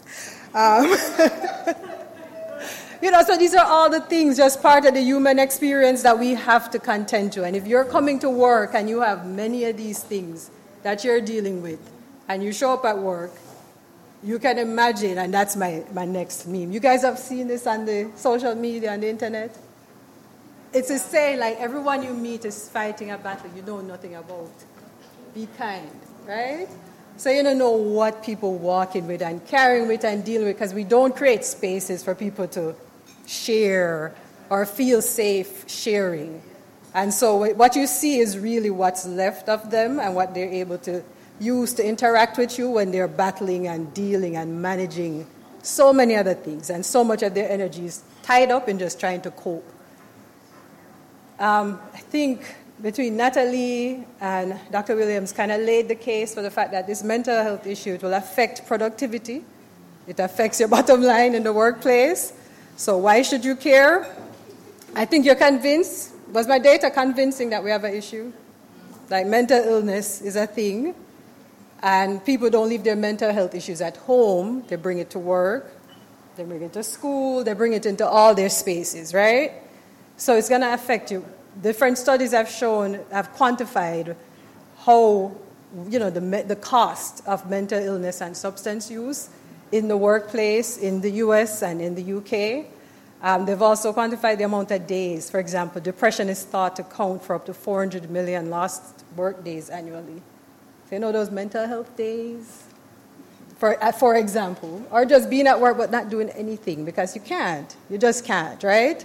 Um, 0.54 0.96
You 3.02 3.10
know, 3.10 3.22
so 3.22 3.36
these 3.36 3.54
are 3.54 3.66
all 3.66 3.90
the 3.90 4.00
things, 4.00 4.38
just 4.38 4.62
part 4.62 4.86
of 4.86 4.94
the 4.94 5.02
human 5.02 5.38
experience 5.38 6.02
that 6.04 6.18
we 6.18 6.32
have 6.32 6.70
to 6.70 6.78
contend 6.78 7.32
to. 7.32 7.44
And 7.44 7.54
if 7.54 7.66
you're 7.66 7.84
coming 7.84 8.18
to 8.20 8.30
work 8.30 8.70
and 8.72 8.88
you 8.88 9.02
have 9.02 9.26
many 9.26 9.64
of 9.64 9.76
these 9.76 10.02
things 10.02 10.50
that 10.82 11.04
you're 11.04 11.20
dealing 11.20 11.60
with, 11.60 11.80
and 12.28 12.42
you 12.42 12.52
show 12.52 12.72
up 12.72 12.84
at 12.84 12.98
work, 12.98 13.32
you 14.22 14.38
can 14.38 14.58
imagine, 14.58 15.18
and 15.18 15.32
that's 15.32 15.54
my, 15.54 15.84
my 15.92 16.04
next 16.04 16.46
meme. 16.46 16.72
You 16.72 16.80
guys 16.80 17.02
have 17.02 17.18
seen 17.18 17.46
this 17.46 17.66
on 17.66 17.84
the 17.84 18.10
social 18.16 18.54
media 18.54 18.92
and 18.92 19.02
the 19.02 19.08
internet? 19.08 19.56
It's 20.72 20.90
a 20.90 20.98
saying 20.98 21.38
like 21.38 21.58
everyone 21.58 22.02
you 22.02 22.14
meet 22.14 22.44
is 22.44 22.68
fighting 22.68 23.10
a 23.10 23.18
battle 23.18 23.50
you 23.54 23.62
know 23.62 23.80
nothing 23.80 24.16
about. 24.16 24.50
Be 25.34 25.46
kind, 25.58 25.90
right? 26.26 26.68
So 27.16 27.30
you 27.30 27.42
don't 27.42 27.58
know 27.58 27.70
what 27.70 28.24
people 28.24 28.56
walking 28.58 29.06
with 29.06 29.22
and 29.22 29.44
carrying 29.46 29.86
with 29.86 30.04
and 30.04 30.24
dealing 30.24 30.48
with 30.48 30.56
because 30.56 30.74
we 30.74 30.82
don't 30.82 31.14
create 31.14 31.44
spaces 31.44 32.02
for 32.02 32.14
people 32.14 32.48
to 32.48 32.74
share 33.26 34.14
or 34.50 34.66
feel 34.66 35.00
safe 35.00 35.68
sharing. 35.68 36.42
And 36.92 37.12
so 37.12 37.52
what 37.54 37.76
you 37.76 37.86
see 37.86 38.18
is 38.18 38.38
really 38.38 38.70
what's 38.70 39.06
left 39.06 39.48
of 39.48 39.70
them 39.70 40.00
and 40.00 40.14
what 40.14 40.34
they're 40.34 40.50
able 40.50 40.78
to 40.78 41.04
use 41.40 41.72
to 41.74 41.86
interact 41.86 42.38
with 42.38 42.58
you 42.58 42.70
when 42.70 42.90
they're 42.90 43.08
battling 43.08 43.66
and 43.66 43.92
dealing 43.94 44.36
and 44.36 44.60
managing 44.60 45.26
so 45.62 45.92
many 45.92 46.14
other 46.16 46.34
things. 46.34 46.70
And 46.70 46.84
so 46.84 47.02
much 47.02 47.22
of 47.22 47.34
their 47.34 47.50
energy 47.50 47.86
is 47.86 48.02
tied 48.22 48.50
up 48.50 48.68
in 48.68 48.78
just 48.78 49.00
trying 49.00 49.20
to 49.22 49.30
cope. 49.30 49.68
Um, 51.38 51.80
I 51.92 51.98
think 51.98 52.54
between 52.80 53.16
Natalie 53.16 54.06
and 54.20 54.58
Dr. 54.70 54.96
Williams 54.96 55.32
kind 55.32 55.50
of 55.50 55.60
laid 55.60 55.88
the 55.88 55.94
case 55.94 56.34
for 56.34 56.42
the 56.42 56.50
fact 56.50 56.70
that 56.72 56.86
this 56.86 57.02
mental 57.02 57.42
health 57.42 57.66
issue 57.66 57.94
it 57.94 58.02
will 58.02 58.14
affect 58.14 58.66
productivity. 58.66 59.44
It 60.06 60.20
affects 60.20 60.60
your 60.60 60.68
bottom 60.76 61.02
line 61.02 61.34
in 61.34 61.42
the 61.42 61.52
workplace. 61.52 62.32
So 62.76 62.98
why 62.98 63.22
should 63.22 63.44
you 63.44 63.56
care? 63.56 64.14
I 64.94 65.04
think 65.04 65.24
you're 65.24 65.34
convinced. 65.34 66.12
Was 66.32 66.46
my 66.46 66.58
data 66.58 66.90
convincing 66.90 67.50
that 67.50 67.62
we 67.62 67.70
have 67.70 67.84
an 67.84 67.94
issue? 67.94 68.32
Like 69.10 69.26
mental 69.26 69.58
illness 69.58 70.20
is 70.20 70.36
a 70.36 70.46
thing, 70.46 70.94
and 71.84 72.24
people 72.24 72.48
don't 72.48 72.70
leave 72.70 72.82
their 72.82 72.96
mental 72.96 73.30
health 73.30 73.54
issues 73.54 73.82
at 73.82 73.98
home. 73.98 74.64
They 74.68 74.76
bring 74.76 74.98
it 74.98 75.10
to 75.10 75.18
work, 75.18 75.70
they 76.34 76.42
bring 76.42 76.62
it 76.62 76.72
to 76.72 76.82
school, 76.82 77.44
they 77.44 77.52
bring 77.52 77.74
it 77.74 77.84
into 77.84 78.08
all 78.08 78.34
their 78.34 78.48
spaces, 78.48 79.12
right? 79.12 79.52
So 80.16 80.34
it's 80.34 80.48
going 80.48 80.62
to 80.62 80.72
affect 80.72 81.10
you. 81.10 81.26
Different 81.62 81.98
studies 81.98 82.32
have 82.32 82.48
shown, 82.48 83.00
have 83.12 83.34
quantified 83.34 84.16
how, 84.78 85.36
you 85.90 85.98
know, 85.98 86.08
the, 86.08 86.44
the 86.48 86.56
cost 86.56 87.22
of 87.26 87.50
mental 87.50 87.78
illness 87.78 88.22
and 88.22 88.34
substance 88.34 88.90
use 88.90 89.28
in 89.70 89.86
the 89.86 89.96
workplace 89.96 90.78
in 90.78 91.02
the 91.02 91.10
US 91.10 91.62
and 91.62 91.82
in 91.82 91.94
the 91.94 92.14
UK. 92.14 92.66
Um, 93.20 93.44
they've 93.44 93.60
also 93.60 93.92
quantified 93.92 94.38
the 94.38 94.44
amount 94.44 94.70
of 94.70 94.86
days. 94.86 95.28
For 95.28 95.38
example, 95.38 95.82
depression 95.82 96.30
is 96.30 96.44
thought 96.44 96.76
to 96.76 96.82
count 96.82 97.22
for 97.22 97.36
up 97.36 97.44
to 97.44 97.52
400 97.52 98.10
million 98.10 98.48
lost 98.48 99.04
work 99.16 99.44
days 99.44 99.68
annually. 99.68 100.22
So, 100.88 100.96
you 100.96 101.00
know 101.00 101.12
those 101.12 101.30
mental 101.30 101.66
health 101.66 101.96
days? 101.96 102.64
For, 103.58 103.82
uh, 103.82 103.92
for 103.92 104.16
example, 104.16 104.84
or 104.90 105.04
just 105.04 105.30
being 105.30 105.46
at 105.46 105.60
work 105.60 105.76
but 105.76 105.90
not 105.90 106.10
doing 106.10 106.28
anything 106.30 106.84
because 106.84 107.14
you 107.14 107.20
can't. 107.20 107.74
You 107.88 107.98
just 107.98 108.24
can't, 108.24 108.62
right? 108.62 109.04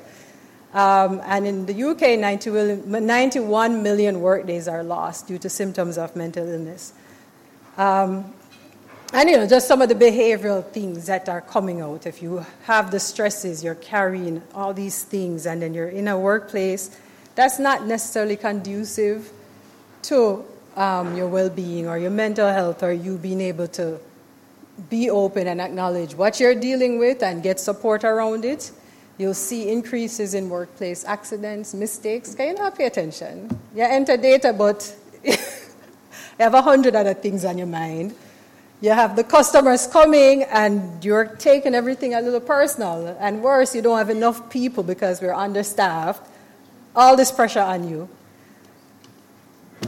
Um, 0.73 1.21
and 1.23 1.47
in 1.47 1.65
the 1.65 1.83
UK, 1.83 2.19
91 2.19 3.83
million 3.83 4.21
work 4.21 4.45
days 4.45 4.67
are 4.67 4.83
lost 4.83 5.27
due 5.27 5.37
to 5.39 5.49
symptoms 5.49 5.97
of 5.97 6.15
mental 6.15 6.47
illness. 6.47 6.93
Um, 7.77 8.33
and 9.13 9.29
you 9.29 9.37
know, 9.37 9.47
just 9.47 9.67
some 9.67 9.81
of 9.81 9.89
the 9.89 9.95
behavioral 9.95 10.63
things 10.63 11.07
that 11.07 11.27
are 11.29 11.41
coming 11.41 11.81
out. 11.81 12.05
If 12.05 12.21
you 12.21 12.45
have 12.63 12.91
the 12.91 12.99
stresses, 12.99 13.63
you're 13.63 13.75
carrying 13.75 14.43
all 14.53 14.73
these 14.73 15.03
things, 15.03 15.47
and 15.47 15.61
then 15.61 15.73
you're 15.73 15.89
in 15.89 16.07
a 16.07 16.19
workplace 16.19 16.95
that's 17.39 17.57
not 17.57 17.87
necessarily 17.87 18.35
conducive 18.35 19.31
to 20.03 20.43
um, 20.75 21.15
your 21.15 21.27
well 21.27 21.49
being 21.49 21.87
or 21.87 21.97
your 21.97 22.11
mental 22.11 22.47
health, 22.47 22.83
or 22.83 22.91
you 22.91 23.17
being 23.17 23.41
able 23.41 23.67
to 23.69 23.99
be 24.89 25.09
open 25.09 25.47
and 25.47 25.59
acknowledge 25.59 26.15
what 26.15 26.39
you're 26.39 26.55
dealing 26.55 26.99
with 26.99 27.21
and 27.21 27.43
get 27.43 27.59
support 27.59 28.03
around 28.03 28.45
it. 28.45 28.71
You'll 29.17 29.33
see 29.33 29.69
increases 29.69 30.33
in 30.33 30.49
workplace 30.49 31.03
accidents, 31.03 31.73
mistakes. 31.73 32.33
Can 32.33 32.49
you 32.49 32.53
not 32.55 32.77
pay 32.77 32.85
attention? 32.85 33.49
You 33.75 33.83
enter 33.83 34.15
data, 34.15 34.53
but 34.53 34.95
you 35.23 35.35
have 36.39 36.53
a 36.53 36.61
hundred 36.61 36.95
other 36.95 37.13
things 37.13 37.43
on 37.43 37.57
your 37.57 37.67
mind 37.67 38.15
you 38.81 38.91
have 38.91 39.15
the 39.17 39.23
customers 39.23 39.87
coming 39.87 40.43
and 40.43 41.03
you're 41.03 41.25
taking 41.25 41.75
everything 41.75 42.13
a 42.13 42.21
little 42.21 42.39
personal. 42.39 43.15
And 43.19 43.43
worse, 43.43 43.75
you 43.75 43.81
don't 43.81 43.97
have 43.97 44.09
enough 44.09 44.49
people 44.49 44.83
because 44.83 45.21
we're 45.21 45.33
understaffed. 45.33 46.25
All 46.95 47.17
this 47.17 47.31
pressure 47.31 47.59
on 47.59 47.89
you. 47.89 48.07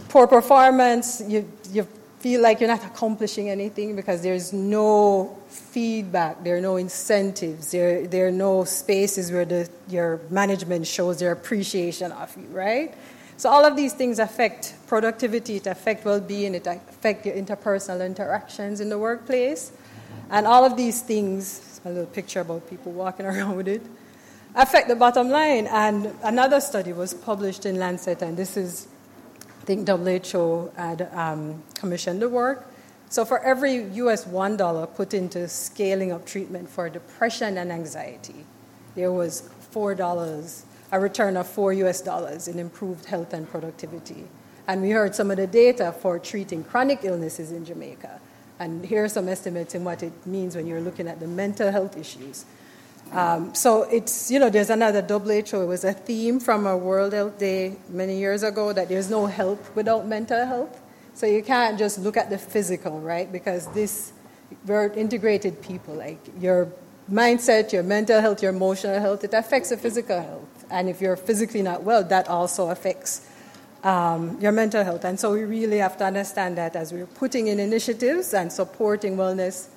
Poor 0.09 0.27
performance, 0.27 1.21
you, 1.27 1.49
you 1.71 1.87
feel 2.19 2.41
like 2.41 2.59
you're 2.59 2.69
not 2.69 2.85
accomplishing 2.85 3.49
anything 3.49 3.95
because 3.95 4.21
there's 4.21 4.53
no 4.53 5.37
feedback, 5.47 6.43
there 6.43 6.57
are 6.57 6.61
no 6.61 6.77
incentives, 6.77 7.71
there, 7.71 8.05
there 8.07 8.27
are 8.27 8.31
no 8.31 8.63
spaces 8.63 9.31
where 9.31 9.45
the, 9.45 9.69
your 9.89 10.19
management 10.29 10.85
shows 10.85 11.19
their 11.19 11.31
appreciation 11.31 12.11
of 12.11 12.35
you, 12.37 12.45
right? 12.51 12.93
So 13.37 13.49
all 13.49 13.65
of 13.65 13.75
these 13.75 13.93
things 13.93 14.19
affect 14.19 14.75
productivity, 14.85 15.55
it 15.55 15.65
affects 15.65 16.05
well-being, 16.05 16.53
it 16.53 16.67
affects 16.67 17.25
your 17.25 17.35
interpersonal 17.35 18.05
interactions 18.05 18.79
in 18.79 18.89
the 18.89 18.99
workplace. 18.99 19.71
And 20.29 20.45
all 20.45 20.63
of 20.63 20.77
these 20.77 21.01
things, 21.01 21.81
a 21.83 21.89
little 21.89 22.05
picture 22.05 22.41
about 22.41 22.69
people 22.69 22.91
walking 22.91 23.25
around 23.31 23.55
with 23.55 23.67
it, 23.67 23.81
affect 24.53 24.89
the 24.89 24.95
bottom 24.95 25.29
line. 25.29 25.65
And 25.65 26.13
another 26.21 26.61
study 26.61 26.93
was 26.93 27.15
published 27.15 27.65
in 27.65 27.77
Lancet, 27.77 28.21
and 28.21 28.37
this 28.37 28.57
is, 28.57 28.87
I 29.61 29.63
think 29.63 29.87
WHO 29.87 30.71
had 30.75 31.09
um, 31.13 31.61
commissioned 31.75 32.21
the 32.21 32.29
work. 32.29 32.67
So 33.09 33.25
for 33.25 33.39
every 33.39 33.75
US 33.75 34.25
$1 34.25 34.95
put 34.95 35.13
into 35.13 35.47
scaling 35.47 36.11
up 36.11 36.25
treatment 36.25 36.69
for 36.69 36.89
depression 36.89 37.57
and 37.57 37.71
anxiety, 37.71 38.45
there 38.95 39.11
was 39.11 39.49
$4 39.73 40.63
a 40.91 40.99
return 40.99 41.37
of 41.37 41.47
four 41.47 41.71
US 41.73 42.01
dollars 42.01 42.47
in 42.47 42.59
improved 42.59 43.05
health 43.05 43.33
and 43.33 43.49
productivity. 43.49 44.27
And 44.67 44.81
we 44.81 44.91
heard 44.91 45.15
some 45.15 45.31
of 45.31 45.37
the 45.37 45.47
data 45.47 45.91
for 45.91 46.19
treating 46.19 46.63
chronic 46.63 46.99
illnesses 47.03 47.51
in 47.51 47.65
Jamaica. 47.65 48.19
And 48.59 48.85
here 48.85 49.03
are 49.05 49.09
some 49.09 49.27
estimates 49.27 49.73
in 49.73 49.83
what 49.83 50.03
it 50.03 50.13
means 50.25 50.55
when 50.55 50.67
you're 50.67 50.81
looking 50.81 51.07
at 51.07 51.19
the 51.19 51.27
mental 51.27 51.71
health 51.71 51.97
issues. 51.97 52.45
Um, 53.11 53.53
so 53.53 53.83
it's, 53.83 54.31
you 54.31 54.39
know, 54.39 54.49
there's 54.49 54.69
another 54.69 55.01
WHO. 55.01 55.61
It 55.61 55.65
was 55.65 55.83
a 55.83 55.91
theme 55.93 56.39
from 56.39 56.65
a 56.65 56.77
World 56.77 57.11
Health 57.13 57.37
Day 57.37 57.75
many 57.89 58.17
years 58.17 58.41
ago 58.41 58.71
that 58.71 58.87
there's 58.87 59.09
no 59.09 59.25
health 59.25 59.75
without 59.75 60.07
mental 60.07 60.45
health. 60.45 60.81
So 61.13 61.25
you 61.25 61.43
can't 61.43 61.77
just 61.77 61.99
look 61.99 62.15
at 62.15 62.29
the 62.29 62.37
physical, 62.37 63.01
right? 63.01 63.29
Because 63.29 63.67
this, 63.73 64.13
we're 64.65 64.87
integrated 64.93 65.61
people. 65.61 65.93
Like 65.95 66.19
your 66.39 66.71
mindset, 67.11 67.73
your 67.73 67.83
mental 67.83 68.21
health, 68.21 68.41
your 68.41 68.53
emotional 68.53 68.99
health, 68.99 69.25
it 69.25 69.33
affects 69.33 69.71
your 69.71 69.79
physical 69.79 70.21
health. 70.21 70.65
And 70.69 70.87
if 70.87 71.01
you're 71.01 71.17
physically 71.17 71.61
not 71.61 71.83
well, 71.83 72.05
that 72.05 72.29
also 72.29 72.69
affects 72.69 73.27
um, 73.83 74.37
your 74.39 74.53
mental 74.53 74.85
health. 74.85 75.03
And 75.03 75.19
so 75.19 75.33
we 75.33 75.43
really 75.43 75.79
have 75.79 75.97
to 75.97 76.05
understand 76.05 76.57
that 76.57 76.77
as 76.77 76.93
we're 76.93 77.07
putting 77.07 77.47
in 77.47 77.59
initiatives 77.59 78.33
and 78.33 78.51
supporting 78.53 79.17
wellness, 79.17 79.67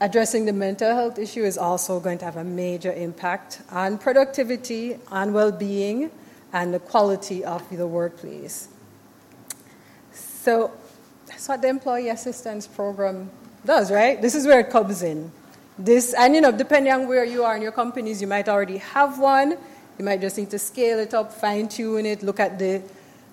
addressing 0.00 0.44
the 0.44 0.52
mental 0.52 0.94
health 0.94 1.18
issue 1.18 1.44
is 1.44 1.58
also 1.58 2.00
going 2.00 2.18
to 2.18 2.24
have 2.24 2.36
a 2.36 2.44
major 2.44 2.92
impact 2.92 3.62
on 3.70 3.98
productivity, 3.98 4.98
on 5.10 5.32
well 5.32 5.52
being, 5.52 6.10
and 6.52 6.72
the 6.72 6.78
quality 6.78 7.44
of 7.44 7.62
the 7.70 7.86
workplace. 7.86 8.68
So 10.12 10.72
that's 11.26 11.48
what 11.48 11.62
the 11.62 11.68
employee 11.68 12.08
assistance 12.08 12.66
program 12.66 13.30
does, 13.64 13.90
right? 13.90 14.20
This 14.20 14.34
is 14.34 14.46
where 14.46 14.60
it 14.60 14.70
comes 14.70 15.02
in. 15.02 15.30
This, 15.78 16.14
and 16.14 16.34
you 16.34 16.40
know, 16.40 16.50
depending 16.50 16.92
on 16.92 17.06
where 17.06 17.24
you 17.24 17.44
are 17.44 17.54
in 17.56 17.62
your 17.62 17.72
companies, 17.72 18.20
you 18.20 18.26
might 18.26 18.48
already 18.48 18.78
have 18.78 19.18
one. 19.18 19.56
You 19.98 20.04
might 20.04 20.20
just 20.20 20.38
need 20.38 20.50
to 20.50 20.58
scale 20.58 20.98
it 20.98 21.12
up, 21.12 21.32
fine 21.32 21.68
tune 21.68 22.06
it, 22.06 22.22
look 22.22 22.40
at 22.40 22.58
the 22.58 22.82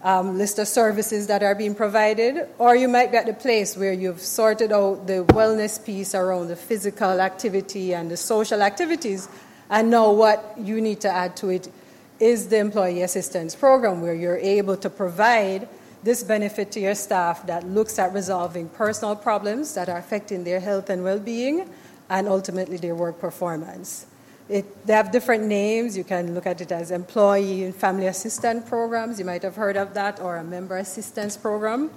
um, 0.05 0.37
list 0.37 0.59
of 0.59 0.67
services 0.67 1.25
that 1.25 1.41
are 1.41 1.55
being 1.55 1.73
provided, 1.73 2.47
or 2.59 2.75
you 2.75 2.87
might 2.87 3.11
be 3.11 3.17
at 3.17 3.25
the 3.25 3.33
place 3.33 3.75
where 3.75 3.91
you've 3.91 4.21
sorted 4.21 4.71
out 4.71 5.07
the 5.07 5.25
wellness 5.29 5.83
piece 5.83 6.13
around 6.13 6.47
the 6.47 6.55
physical 6.55 7.19
activity 7.19 7.95
and 7.95 8.11
the 8.11 8.15
social 8.15 8.61
activities, 8.61 9.27
and 9.71 9.89
know 9.89 10.11
what 10.11 10.53
you 10.59 10.79
need 10.79 11.01
to 11.01 11.09
add 11.09 11.35
to 11.35 11.49
it 11.49 11.71
is 12.19 12.49
the 12.49 12.57
employee 12.59 13.01
assistance 13.01 13.55
program, 13.55 13.99
where 13.99 14.13
you're 14.13 14.37
able 14.37 14.77
to 14.77 14.91
provide 14.91 15.67
this 16.03 16.23
benefit 16.23 16.71
to 16.71 16.79
your 16.79 16.93
staff 16.93 17.47
that 17.47 17.65
looks 17.65 17.97
at 17.97 18.13
resolving 18.13 18.69
personal 18.69 19.15
problems 19.15 19.73
that 19.73 19.89
are 19.89 19.97
affecting 19.97 20.43
their 20.43 20.59
health 20.59 20.91
and 20.91 21.03
well 21.03 21.17
being 21.17 21.67
and 22.11 22.27
ultimately 22.27 22.77
their 22.77 22.93
work 22.93 23.19
performance. 23.19 24.05
It, 24.47 24.85
they 24.85 24.93
have 24.93 25.11
different 25.11 25.45
names. 25.45 25.97
You 25.97 26.03
can 26.03 26.35
look 26.35 26.45
at 26.45 26.61
it 26.61 26.71
as 26.71 26.91
employee 26.91 27.63
and 27.63 27.75
family 27.75 28.07
assistance 28.07 28.67
programs. 28.69 29.17
You 29.17 29.25
might 29.25 29.41
have 29.41 29.55
heard 29.55 29.75
of 29.75 29.93
that, 29.95 30.19
or 30.19 30.37
a 30.37 30.43
member 30.43 30.77
assistance 30.77 31.35
program. 31.35 31.89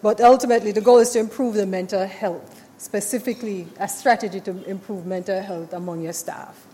But 0.00 0.20
ultimately, 0.20 0.72
the 0.72 0.80
goal 0.80 0.98
is 0.98 1.10
to 1.10 1.18
improve 1.18 1.54
the 1.54 1.66
mental 1.66 2.06
health, 2.06 2.62
specifically 2.78 3.66
a 3.78 3.88
strategy 3.88 4.40
to 4.40 4.64
improve 4.64 5.06
mental 5.06 5.40
health 5.42 5.72
among 5.72 6.02
your 6.02 6.12
staff. 6.12 6.66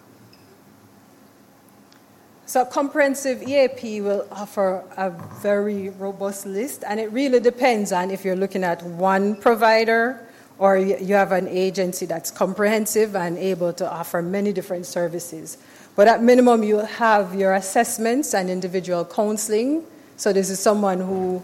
So, 2.44 2.62
a 2.62 2.66
comprehensive 2.66 3.42
EAP 3.42 4.00
will 4.00 4.26
offer 4.30 4.82
a 4.96 5.10
very 5.42 5.90
robust 5.90 6.46
list, 6.46 6.84
and 6.86 6.98
it 7.00 7.12
really 7.12 7.40
depends 7.40 7.92
on 7.92 8.10
if 8.10 8.24
you're 8.24 8.36
looking 8.36 8.64
at 8.64 8.82
one 8.82 9.36
provider 9.36 10.27
or 10.58 10.76
you 10.76 11.14
have 11.14 11.32
an 11.32 11.46
agency 11.48 12.04
that's 12.04 12.30
comprehensive 12.30 13.14
and 13.14 13.38
able 13.38 13.72
to 13.72 13.90
offer 13.90 14.20
many 14.20 14.52
different 14.52 14.86
services. 14.86 15.58
But 15.94 16.08
at 16.08 16.22
minimum, 16.22 16.62
you'll 16.62 16.86
have 16.86 17.34
your 17.34 17.54
assessments 17.54 18.34
and 18.34 18.50
individual 18.50 19.04
counseling. 19.04 19.84
So 20.16 20.32
this 20.32 20.50
is 20.50 20.58
someone 20.58 21.00
who 21.00 21.42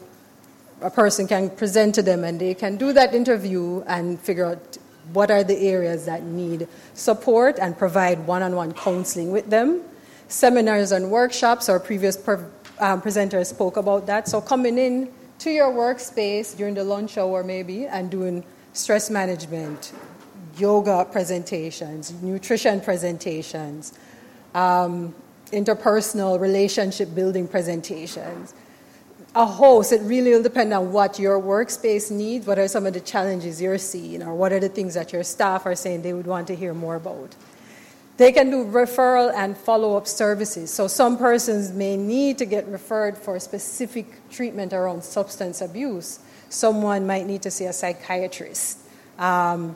a 0.81 0.91
person 0.91 1.27
can 1.29 1.51
present 1.51 1.95
to 1.95 2.03
them 2.03 2.25
and 2.25 2.41
they 2.41 2.55
can 2.55 2.77
do 2.77 2.93
that 2.93 3.15
interview 3.15 3.83
and 3.87 4.21
figure 4.21 4.47
out 4.47 4.79
what 5.13 5.31
are 5.31 5.45
the 5.45 5.57
areas 5.57 6.07
that 6.07 6.23
need 6.25 6.67
support 6.95 7.59
and 7.61 7.77
provide 7.77 8.27
one-on-one 8.27 8.73
counseling 8.73 9.31
with 9.31 9.49
them. 9.49 9.83
Seminars 10.29 10.93
and 10.93 11.11
workshops, 11.11 11.69
our 11.69 11.79
previous 11.79 12.17
per, 12.17 12.51
um, 12.81 13.01
presenters 13.01 13.47
spoke 13.47 13.77
about 13.77 14.07
that. 14.07 14.29
So 14.29 14.41
coming 14.41 14.79
in 14.79 15.13
to 15.41 15.51
your 15.51 15.71
workspace 15.71 16.57
during 16.57 16.75
the 16.75 16.85
lunch 16.85 17.19
hour 17.19 17.45
maybe 17.45 17.87
and 17.87 18.11
doing 18.11 18.45
stress 18.75 19.09
management, 19.09 19.93
yoga 20.59 21.07
presentations, 21.11 22.13
nutrition 22.23 22.81
presentations, 22.81 23.95
um, 24.55 25.15
interpersonal 25.53 26.39
relationship 26.39 27.15
building 27.15 27.49
presentations. 27.49 28.53
A 29.37 29.47
host, 29.47 29.93
it 29.93 30.01
really 30.03 30.31
will 30.31 30.43
depend 30.43 30.73
on 30.73 30.93
what 30.93 31.19
your 31.19 31.41
workspace 31.41 32.11
needs, 32.11 32.47
what 32.47 32.59
are 32.59 32.69
some 32.69 32.85
of 32.87 32.95
the 32.95 33.01
challenges 33.01 33.61
you're 33.61 33.79
seeing, 33.79 34.23
or 34.23 34.35
what 34.35 34.53
are 34.53 34.61
the 34.61 34.69
things 34.69 34.95
that 34.95 35.13
your 35.13 35.25
staff 35.25 35.67
are 35.67 35.75
saying 35.75 36.03
they 36.03 36.13
would 36.13 36.27
want 36.27 36.47
to 36.49 36.57
hear 36.57 36.75
more 36.75 36.97
about. 36.97 37.35
They 38.17 38.31
can 38.31 38.51
do 38.51 38.65
referral 38.65 39.33
and 39.35 39.57
follow 39.57 39.97
up 39.97 40.07
services. 40.07 40.73
So, 40.73 40.87
some 40.87 41.19
persons 41.19 41.73
may 41.73 41.97
need 41.97 42.39
to 42.39 42.45
get 42.45 42.65
referred 42.69 43.19
for 43.19 43.41
specific 43.41 44.07
treatment 44.31 44.73
around 44.73 45.03
substance 45.03 45.61
abuse 45.61 46.21
someone 46.55 47.07
might 47.07 47.27
need 47.27 47.43
to 47.43 47.51
see 47.51 47.65
a 47.65 47.73
psychiatrist, 47.73 48.79
um, 49.19 49.75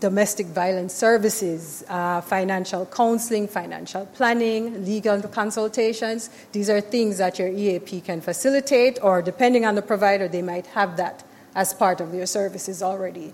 domestic 0.00 0.46
violence 0.46 0.92
services, 0.92 1.84
uh, 1.88 2.20
financial 2.20 2.84
counseling, 2.86 3.48
financial 3.48 4.04
planning, 4.06 4.84
legal 4.84 5.22
consultations. 5.22 6.28
These 6.52 6.68
are 6.68 6.80
things 6.80 7.18
that 7.18 7.38
your 7.38 7.48
EAP 7.48 8.02
can 8.02 8.20
facilitate, 8.20 8.98
or 9.02 9.22
depending 9.22 9.64
on 9.64 9.76
the 9.76 9.82
provider, 9.82 10.28
they 10.28 10.42
might 10.42 10.66
have 10.68 10.96
that 10.96 11.24
as 11.54 11.72
part 11.72 12.00
of 12.00 12.12
their 12.12 12.26
services 12.26 12.82
already. 12.82 13.32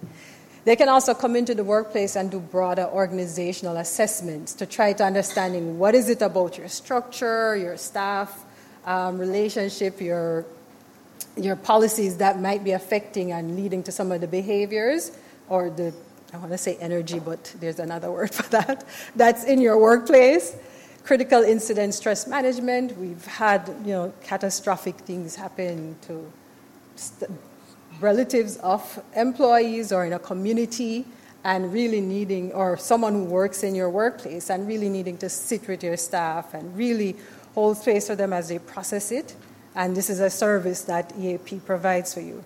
They 0.65 0.77
can 0.77 0.89
also 0.89 1.15
come 1.15 1.37
into 1.37 1.55
the 1.55 1.65
workplace 1.65 2.17
and 2.17 2.31
do 2.31 2.41
broader 2.41 2.87
organizational 2.87 3.77
assessments 3.77 4.53
to 4.55 4.67
try 4.67 4.93
to 4.95 5.05
understanding 5.05 5.79
what 5.79 5.95
is 5.95 6.09
it 6.09 6.23
about 6.23 6.59
your 6.59 6.69
structure, 6.69 7.57
your 7.57 7.77
staff, 7.77 8.45
um, 8.85 9.19
relationship, 9.19 10.01
your 10.01 10.45
your 11.37 11.57
policies 11.57 12.17
that 12.17 12.41
might 12.41 12.65
be 12.65 12.73
affecting 12.73 13.33
and 13.33 13.57
leading 13.57 13.83
to 13.85 13.93
some 13.93 14.11
of 14.11 14.21
the 14.21 14.27
behaviors 14.27 15.17
or 15.49 15.71
the 15.71 15.95
I 16.33 16.39
want 16.39 16.51
to 16.51 16.59
say 16.59 16.77
energy, 16.81 17.19
but 17.19 17.55
there's 17.61 17.79
another 17.79 18.11
word 18.17 18.35
for 18.35 18.43
that. 18.51 18.85
That's 19.15 19.45
in 19.45 19.61
your 19.61 19.79
workplace. 19.79 20.57
Critical 21.05 21.43
incident 21.43 21.95
stress 21.95 22.27
management. 22.27 22.99
We've 22.99 23.25
had 23.25 23.69
you 23.85 23.93
know 23.93 24.13
catastrophic 24.23 24.97
things 24.97 25.37
happen 25.37 25.97
to 26.03 26.31
st- 26.97 27.31
relatives 28.01 28.57
of 28.59 29.03
employees 29.15 29.93
or 29.93 30.05
in 30.05 30.13
a 30.13 30.19
community, 30.19 31.07
and 31.45 31.73
really 31.73 32.01
needing 32.01 32.53
or 32.53 32.77
someone 32.77 33.13
who 33.13 33.25
works 33.25 33.63
in 33.63 33.75
your 33.75 33.89
workplace 33.89 34.51
and 34.51 34.67
really 34.67 34.89
needing 34.89 35.17
to 35.19 35.29
sit 35.29 35.69
with 35.69 35.85
your 35.85 35.97
staff 35.97 36.55
and 36.55 36.77
really 36.77 37.17
hold 37.55 37.77
space 37.77 38.09
for 38.09 38.17
them 38.17 38.33
as 38.33 38.49
they 38.49 38.59
process 38.59 39.13
it 39.13 39.37
and 39.77 39.95
this 39.95 40.11
is 40.11 40.21
a 40.21 40.31
service 40.31 40.83
that 40.83 41.13
EAP 41.19 41.61
provides 41.61 42.15
for 42.15 42.21
you. 42.21 42.43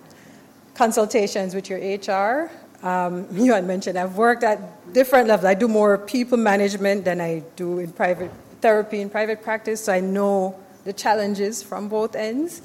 Consultations 0.75 1.55
with 1.55 1.69
your 1.69 1.79
HR. 1.79 2.51
Um, 2.85 3.27
you 3.31 3.53
had 3.53 3.65
mentioned 3.65 3.97
I've 3.97 4.17
worked 4.17 4.43
at 4.43 4.93
different 4.93 5.27
levels. 5.27 5.45
I 5.45 5.53
do 5.53 5.67
more 5.67 5.97
people 5.97 6.37
management 6.37 7.05
than 7.05 7.21
I 7.21 7.43
do 7.55 7.79
in 7.79 7.91
private 7.93 8.31
therapy 8.59 9.01
in 9.01 9.09
private 9.09 9.41
practice, 9.41 9.85
so 9.85 9.93
I 9.93 10.01
know 10.01 10.55
the 10.83 10.93
challenges 10.93 11.63
from 11.63 11.89
both 11.89 12.15
ends. 12.15 12.61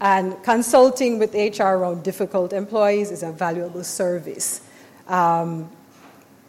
And 0.00 0.42
consulting 0.42 1.18
with 1.18 1.34
HR 1.34 1.74
around 1.78 2.02
difficult 2.02 2.52
employees 2.52 3.10
is 3.10 3.22
a 3.22 3.32
valuable 3.32 3.84
service 3.84 4.62
um, 5.08 5.70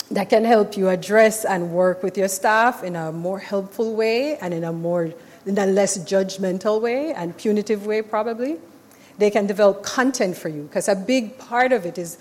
that 0.09 0.29
can 0.29 0.45
help 0.45 0.77
you 0.77 0.89
address 0.89 1.45
and 1.45 1.71
work 1.71 2.01
with 2.01 2.17
your 2.17 2.27
staff 2.27 2.83
in 2.83 2.95
a 2.95 3.11
more 3.11 3.39
helpful 3.39 3.93
way 3.93 4.37
and 4.37 4.53
in 4.53 4.63
a 4.63 4.71
more 4.71 5.13
in 5.45 5.57
a 5.57 5.65
less 5.65 5.97
judgmental 5.99 6.81
way 6.81 7.13
and 7.13 7.35
punitive 7.37 7.85
way, 7.85 8.01
probably. 8.01 8.57
They 9.17 9.29
can 9.29 9.47
develop 9.47 9.83
content 9.83 10.37
for 10.37 10.49
you 10.49 10.63
because 10.63 10.87
a 10.87 10.95
big 10.95 11.37
part 11.37 11.71
of 11.71 11.85
it 11.85 11.97
is 11.97 12.17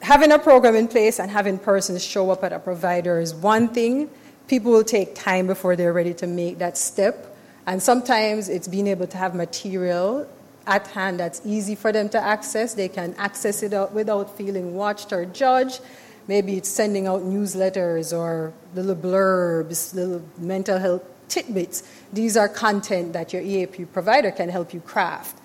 having 0.00 0.32
a 0.32 0.38
program 0.38 0.76
in 0.76 0.88
place 0.88 1.18
and 1.18 1.30
having 1.30 1.58
persons 1.58 2.04
show 2.04 2.30
up 2.30 2.44
at 2.44 2.52
a 2.52 2.58
provider 2.58 3.20
is 3.20 3.34
one 3.34 3.68
thing. 3.68 4.10
People 4.46 4.72
will 4.72 4.84
take 4.84 5.14
time 5.14 5.46
before 5.46 5.76
they're 5.76 5.92
ready 5.92 6.14
to 6.14 6.26
make 6.26 6.58
that 6.58 6.78
step. 6.78 7.36
And 7.66 7.82
sometimes 7.82 8.48
it's 8.48 8.68
being 8.68 8.86
able 8.86 9.06
to 9.08 9.16
have 9.16 9.34
material 9.34 10.28
at 10.66 10.86
hand 10.88 11.20
that's 11.20 11.40
easy 11.44 11.74
for 11.74 11.92
them 11.92 12.08
to 12.10 12.18
access. 12.20 12.74
They 12.74 12.88
can 12.88 13.14
access 13.18 13.62
it 13.62 13.72
without 13.92 14.36
feeling 14.36 14.74
watched 14.74 15.12
or 15.12 15.24
judged. 15.24 15.80
Maybe 16.28 16.56
it's 16.58 16.68
sending 16.68 17.06
out 17.06 17.22
newsletters 17.22 18.16
or 18.16 18.52
little 18.74 18.94
blurbs, 18.94 19.94
little 19.94 20.22
mental 20.38 20.78
health 20.78 21.02
tidbits. 21.28 21.82
These 22.12 22.36
are 22.36 22.48
content 22.48 23.12
that 23.12 23.32
your 23.32 23.42
EAP 23.42 23.86
provider 23.86 24.30
can 24.30 24.48
help 24.48 24.72
you 24.72 24.80
craft. 24.80 25.38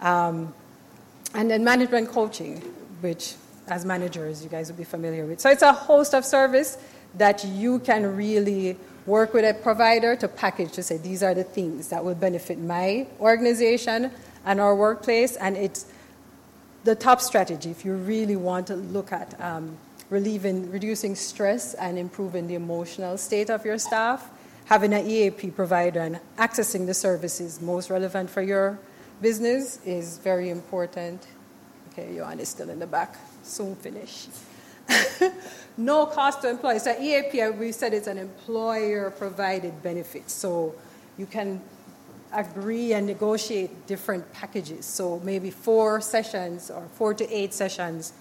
Um, 0.00 0.54
and 1.34 1.50
then 1.50 1.64
management 1.64 2.10
coaching, 2.10 2.58
which 3.00 3.34
as 3.66 3.84
managers 3.84 4.42
you 4.42 4.48
guys 4.48 4.70
will 4.70 4.76
be 4.76 4.84
familiar 4.84 5.26
with. 5.26 5.40
So 5.40 5.50
it's 5.50 5.62
a 5.62 5.72
host 5.72 6.14
of 6.14 6.24
service 6.24 6.78
that 7.16 7.44
you 7.44 7.78
can 7.80 8.16
really 8.16 8.76
work 9.06 9.34
with 9.34 9.44
a 9.44 9.54
provider 9.62 10.16
to 10.16 10.28
package 10.28 10.72
to 10.72 10.82
say 10.82 10.96
these 10.96 11.22
are 11.22 11.34
the 11.34 11.44
things 11.44 11.88
that 11.88 12.04
will 12.04 12.14
benefit 12.14 12.58
my 12.58 13.06
organization 13.20 14.10
and 14.44 14.60
our 14.60 14.74
workplace. 14.74 15.36
And 15.36 15.56
it's 15.56 15.86
the 16.84 16.94
top 16.94 17.20
strategy 17.20 17.70
if 17.70 17.84
you 17.84 17.94
really 17.94 18.36
want 18.36 18.66
to 18.68 18.76
look 18.76 19.12
at 19.12 19.38
um, 19.40 19.76
relieving, 20.10 20.70
reducing 20.70 21.14
stress 21.14 21.74
and 21.74 21.98
improving 21.98 22.46
the 22.46 22.54
emotional 22.54 23.16
state 23.16 23.50
of 23.50 23.64
your 23.64 23.78
staff 23.78 24.30
having 24.66 24.94
an 24.94 25.06
EAP 25.06 25.50
provider 25.50 26.00
and 26.00 26.20
accessing 26.38 26.86
the 26.86 26.94
services 26.94 27.60
most 27.60 27.90
relevant 27.90 28.30
for 28.30 28.42
your 28.42 28.78
business 29.20 29.78
is 29.84 30.18
very 30.18 30.50
important. 30.50 31.26
Okay, 31.92 32.14
Johan 32.14 32.40
is 32.40 32.48
still 32.48 32.70
in 32.70 32.78
the 32.78 32.86
back. 32.86 33.16
Soon 33.42 33.76
finish. 33.76 34.26
no 35.76 36.06
cost 36.06 36.42
to 36.42 36.50
employees. 36.50 36.84
So 36.84 36.98
EAP, 37.00 37.40
uh, 37.40 37.52
we 37.52 37.72
said 37.72 37.94
it's 37.94 38.06
an 38.06 38.18
employer-provided 38.18 39.82
benefit. 39.82 40.30
So 40.30 40.74
you 41.16 41.26
can 41.26 41.60
agree 42.32 42.92
and 42.94 43.06
negotiate 43.06 43.86
different 43.86 44.30
packages. 44.32 44.86
So 44.86 45.20
maybe 45.20 45.50
four 45.50 46.00
sessions 46.00 46.70
or 46.70 46.82
four 46.94 47.14
to 47.14 47.30
eight 47.32 47.54
sessions. 47.54 48.12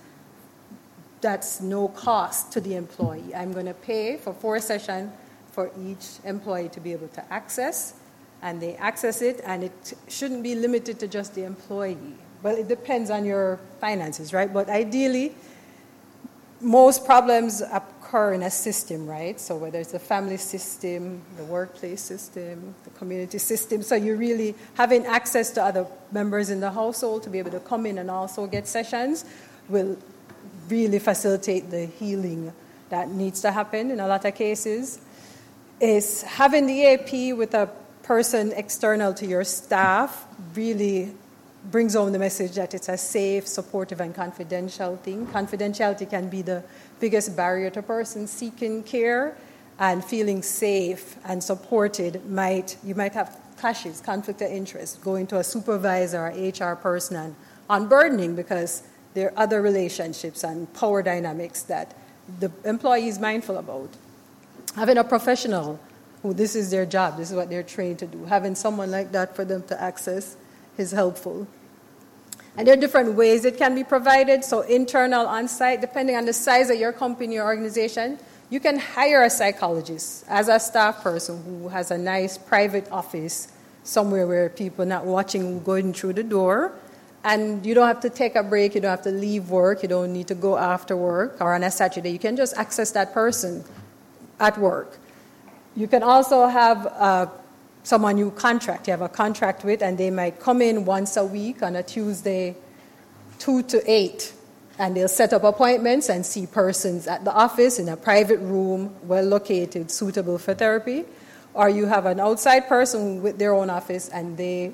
That's 1.21 1.61
no 1.61 1.87
cost 1.87 2.51
to 2.51 2.61
the 2.61 2.75
employee. 2.75 3.33
I'm 3.33 3.53
going 3.53 3.65
to 3.65 3.73
pay 3.73 4.17
for 4.17 4.33
four 4.33 4.59
sessions 4.59 5.11
for 5.53 5.71
each 5.79 6.17
employee 6.25 6.67
to 6.69 6.79
be 6.79 6.91
able 6.91 7.07
to 7.09 7.33
access, 7.33 7.93
and 8.41 8.59
they 8.59 8.75
access 8.75 9.21
it, 9.21 9.39
and 9.45 9.63
it 9.63 9.93
shouldn't 10.09 10.43
be 10.43 10.55
limited 10.55 10.99
to 10.99 11.07
just 11.07 11.35
the 11.35 11.45
employee. 11.45 12.15
Well, 12.41 12.57
it 12.57 12.67
depends 12.67 13.09
on 13.09 13.23
your 13.23 13.59
finances, 13.79 14.33
right? 14.33 14.51
But 14.51 14.67
ideally, 14.67 15.33
most 16.59 17.05
problems 17.05 17.61
occur 17.61 18.33
in 18.33 18.43
a 18.43 18.49
system, 18.49 19.05
right? 19.07 19.39
So 19.39 19.55
whether 19.55 19.79
it's 19.79 19.91
the 19.91 19.99
family 19.99 20.37
system, 20.37 21.21
the 21.37 21.43
workplace 21.45 22.01
system, 22.01 22.73
the 22.83 22.89
community 22.91 23.37
system, 23.37 23.83
so 23.83 23.95
you're 23.95 24.17
really 24.17 24.55
having 24.73 25.05
access 25.05 25.51
to 25.51 25.63
other 25.63 25.85
members 26.11 26.49
in 26.49 26.59
the 26.59 26.71
household 26.71 27.23
to 27.23 27.29
be 27.29 27.39
able 27.39 27.51
to 27.51 27.59
come 27.59 27.85
in 27.85 27.97
and 27.99 28.09
also 28.09 28.47
get 28.47 28.67
sessions 28.67 29.23
will 29.69 29.97
really 30.67 30.99
facilitate 30.99 31.69
the 31.69 31.85
healing 31.85 32.51
that 32.89 33.09
needs 33.09 33.41
to 33.41 33.51
happen 33.51 33.91
in 33.91 33.99
a 33.99 34.07
lot 34.07 34.25
of 34.25 34.35
cases. 34.35 34.99
Is 35.83 36.21
having 36.21 36.65
the 36.65 36.85
AP 36.93 37.37
with 37.37 37.53
a 37.53 37.69
person 38.03 38.53
external 38.53 39.13
to 39.15 39.25
your 39.25 39.43
staff 39.43 40.25
really 40.55 41.13
brings 41.71 41.93
home 41.93 42.13
the 42.13 42.19
message 42.19 42.53
that 42.53 42.73
it's 42.73 42.87
a 42.87 42.97
safe, 42.97 43.45
supportive, 43.45 43.99
and 43.99 44.15
confidential 44.15 44.95
thing. 44.95 45.27
Confidentiality 45.27 46.09
can 46.09 46.29
be 46.29 46.41
the 46.41 46.63
biggest 47.01 47.35
barrier 47.35 47.69
to 47.71 47.79
a 47.79 47.83
person 47.83 48.27
seeking 48.27 48.81
care, 48.83 49.35
and 49.77 50.05
feeling 50.05 50.41
safe 50.41 51.17
and 51.25 51.43
supported 51.43 52.25
might 52.29 52.77
you 52.81 52.95
might 52.95 53.13
have 53.13 53.37
clashes, 53.57 53.99
conflict 53.99 54.41
of 54.41 54.49
interest, 54.49 55.01
going 55.03 55.27
to 55.27 55.37
a 55.39 55.43
supervisor 55.43 56.27
or 56.27 56.29
HR 56.29 56.77
person 56.77 57.17
and 57.17 57.35
unburdening 57.69 58.37
because 58.37 58.83
there 59.15 59.31
are 59.31 59.39
other 59.43 59.61
relationships 59.61 60.45
and 60.45 60.73
power 60.73 61.03
dynamics 61.03 61.63
that 61.63 61.93
the 62.39 62.49
employee 62.63 63.09
is 63.09 63.19
mindful 63.19 63.57
about. 63.57 63.89
Having 64.75 64.97
a 64.97 65.03
professional 65.03 65.79
who 66.21 66.33
this 66.33 66.55
is 66.55 66.71
their 66.71 66.85
job, 66.85 67.17
this 67.17 67.29
is 67.29 67.35
what 67.35 67.49
they're 67.49 67.63
trained 67.63 67.99
to 67.99 68.07
do, 68.07 68.25
having 68.25 68.55
someone 68.55 68.89
like 68.89 69.11
that 69.11 69.35
for 69.35 69.45
them 69.45 69.61
to 69.63 69.81
access 69.81 70.37
is 70.77 70.91
helpful. 70.91 71.47
And 72.55 72.67
there 72.67 72.75
are 72.75 72.79
different 72.79 73.15
ways 73.15 73.45
it 73.45 73.57
can 73.57 73.75
be 73.75 73.83
provided. 73.83 74.43
So, 74.43 74.61
internal, 74.61 75.25
on 75.25 75.47
site, 75.47 75.81
depending 75.81 76.15
on 76.15 76.25
the 76.25 76.33
size 76.33 76.69
of 76.69 76.77
your 76.77 76.93
company 76.93 77.37
or 77.37 77.45
organization, 77.45 78.19
you 78.49 78.59
can 78.59 78.77
hire 78.77 79.23
a 79.23 79.29
psychologist 79.29 80.25
as 80.27 80.47
a 80.47 80.59
staff 80.59 81.01
person 81.01 81.43
who 81.43 81.69
has 81.69 81.89
a 81.89 81.97
nice 81.97 82.37
private 82.37 82.89
office 82.91 83.47
somewhere 83.83 84.27
where 84.27 84.49
people 84.49 84.83
are 84.83 84.87
not 84.87 85.05
watching 85.05 85.63
going 85.63 85.93
through 85.93 86.13
the 86.13 86.23
door. 86.23 86.73
And 87.23 87.65
you 87.65 87.73
don't 87.73 87.87
have 87.87 88.01
to 88.01 88.09
take 88.09 88.35
a 88.35 88.43
break, 88.43 88.75
you 88.75 88.81
don't 88.81 88.91
have 88.91 89.03
to 89.03 89.11
leave 89.11 89.49
work, 89.49 89.81
you 89.81 89.89
don't 89.89 90.13
need 90.13 90.27
to 90.27 90.35
go 90.35 90.57
after 90.57 90.95
work 90.95 91.37
or 91.41 91.53
on 91.53 91.63
a 91.63 91.71
Saturday. 91.71 92.11
You 92.11 92.19
can 92.19 92.35
just 92.35 92.55
access 92.57 92.91
that 92.91 93.13
person 93.13 93.63
at 94.43 94.57
work. 94.57 94.99
You 95.75 95.87
can 95.87 96.03
also 96.03 96.47
have 96.47 96.85
uh, 96.85 97.27
someone 97.83 98.17
you 98.17 98.31
contract, 98.31 98.87
you 98.87 98.91
have 98.91 99.01
a 99.01 99.09
contract 99.09 99.63
with, 99.63 99.81
and 99.81 99.97
they 99.97 100.11
might 100.11 100.39
come 100.39 100.61
in 100.61 100.85
once 100.85 101.17
a 101.17 101.25
week 101.25 101.63
on 101.63 101.75
a 101.77 101.83
Tuesday, 101.83 102.55
2 103.39 103.63
to 103.63 103.81
8, 103.89 104.33
and 104.79 104.95
they'll 104.95 105.07
set 105.07 105.33
up 105.33 105.43
appointments 105.43 106.09
and 106.09 106.25
see 106.25 106.45
persons 106.45 107.07
at 107.07 107.23
the 107.23 107.33
office 107.33 107.79
in 107.79 107.89
a 107.89 107.97
private 107.97 108.39
room, 108.39 108.93
well 109.03 109.23
located, 109.23 109.89
suitable 109.89 110.37
for 110.37 110.53
therapy. 110.53 111.05
Or 111.53 111.69
you 111.69 111.85
have 111.85 112.05
an 112.05 112.19
outside 112.19 112.67
person 112.67 113.21
with 113.21 113.37
their 113.37 113.53
own 113.53 113.69
office, 113.69 114.09
and 114.09 114.35
they, 114.35 114.73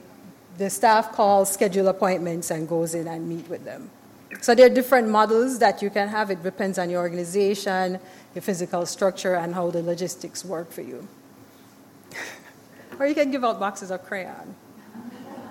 the 0.57 0.69
staff 0.69 1.11
calls, 1.11 1.51
schedule 1.51 1.87
appointments, 1.89 2.51
and 2.51 2.67
goes 2.67 2.95
in 2.95 3.07
and 3.07 3.27
meet 3.27 3.47
with 3.49 3.65
them. 3.65 3.89
So 4.41 4.55
there 4.55 4.67
are 4.67 4.73
different 4.73 5.09
models 5.09 5.59
that 5.59 5.81
you 5.81 5.89
can 5.89 6.07
have. 6.07 6.29
It 6.31 6.43
depends 6.43 6.77
on 6.77 6.89
your 6.89 7.01
organization, 7.01 7.99
your 8.35 8.41
physical 8.41 8.85
structure, 8.85 9.35
and 9.35 9.53
how 9.55 9.71
the 9.71 9.81
logistics 9.81 10.45
work 10.45 10.71
for 10.71 10.81
you. 10.81 11.07
Or 12.99 13.07
you 13.07 13.15
can 13.15 13.31
give 13.31 13.43
out 13.43 13.59
boxes 13.59 13.91
of 13.91 14.03
crayon. 14.03 14.55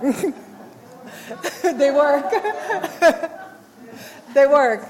they 1.62 1.90
work. 1.90 2.30
they 4.34 4.46
work. 4.46 4.86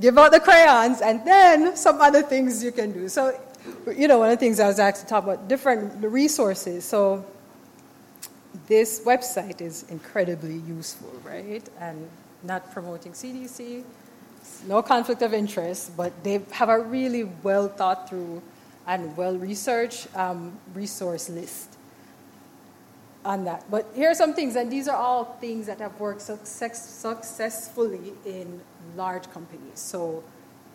Give 0.00 0.18
out 0.18 0.32
the 0.32 0.40
crayons, 0.40 1.00
and 1.00 1.24
then 1.24 1.76
some 1.76 2.00
other 2.00 2.22
things 2.22 2.62
you 2.62 2.72
can 2.72 2.92
do. 2.92 3.08
So, 3.08 3.40
you 3.96 4.08
know, 4.08 4.18
one 4.18 4.30
of 4.30 4.38
the 4.38 4.44
things 4.44 4.58
I 4.58 4.66
was 4.66 4.80
asked 4.80 5.02
to 5.02 5.06
talk 5.06 5.22
about 5.24 5.48
different 5.48 6.04
resources. 6.04 6.84
So, 6.84 7.24
this 8.66 9.00
website 9.04 9.60
is 9.60 9.84
incredibly 9.88 10.56
useful, 10.56 11.12
right? 11.24 11.62
And 11.78 12.10
not 12.44 12.72
promoting 12.72 13.12
CDC, 13.12 13.84
no 14.66 14.82
conflict 14.82 15.22
of 15.22 15.32
interest, 15.32 15.96
but 15.96 16.12
they 16.22 16.40
have 16.52 16.68
a 16.68 16.80
really 16.80 17.24
well 17.42 17.68
thought 17.68 18.08
through 18.08 18.42
and 18.86 19.16
well 19.16 19.36
researched 19.36 20.14
um, 20.16 20.58
resource 20.74 21.28
list 21.28 21.76
on 23.24 23.44
that. 23.44 23.64
But 23.70 23.86
here 23.94 24.10
are 24.10 24.14
some 24.14 24.34
things, 24.34 24.56
and 24.56 24.70
these 24.70 24.86
are 24.88 24.96
all 24.96 25.24
things 25.40 25.66
that 25.66 25.80
have 25.80 25.98
worked 25.98 26.20
success, 26.20 26.88
successfully 26.88 28.12
in 28.26 28.60
large 28.96 29.30
companies. 29.30 29.78
So 29.80 30.22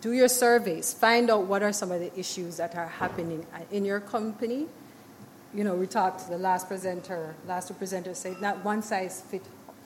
do 0.01 0.13
your 0.13 0.27
surveys, 0.27 0.93
find 0.93 1.29
out 1.29 1.45
what 1.45 1.61
are 1.61 1.73
some 1.73 1.91
of 1.91 1.99
the 1.99 2.17
issues 2.17 2.57
that 2.57 2.75
are 2.75 2.87
happening 2.87 3.45
in 3.71 3.85
your 3.85 3.99
company. 3.99 4.65
You 5.53 5.63
know, 5.63 5.75
we 5.75 5.87
talked, 5.87 6.25
to 6.25 6.29
the 6.29 6.37
last 6.37 6.67
presenter, 6.67 7.35
last 7.47 7.67
two 7.67 7.73
presenters 7.73 8.15
said 8.15 8.41
not 8.41 8.63
one 8.63 8.81
size 8.81 9.21
fit, 9.21 9.43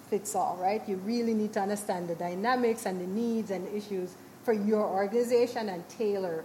fits 0.09 0.35
all, 0.35 0.57
right? 0.61 0.81
You 0.87 0.97
really 0.97 1.33
need 1.33 1.53
to 1.53 1.61
understand 1.61 2.07
the 2.07 2.15
dynamics 2.15 2.85
and 2.85 2.99
the 2.99 3.07
needs 3.07 3.51
and 3.51 3.67
the 3.67 3.75
issues 3.75 4.15
for 4.43 4.53
your 4.53 4.85
organization 4.85 5.69
and 5.69 5.87
tailor 5.89 6.43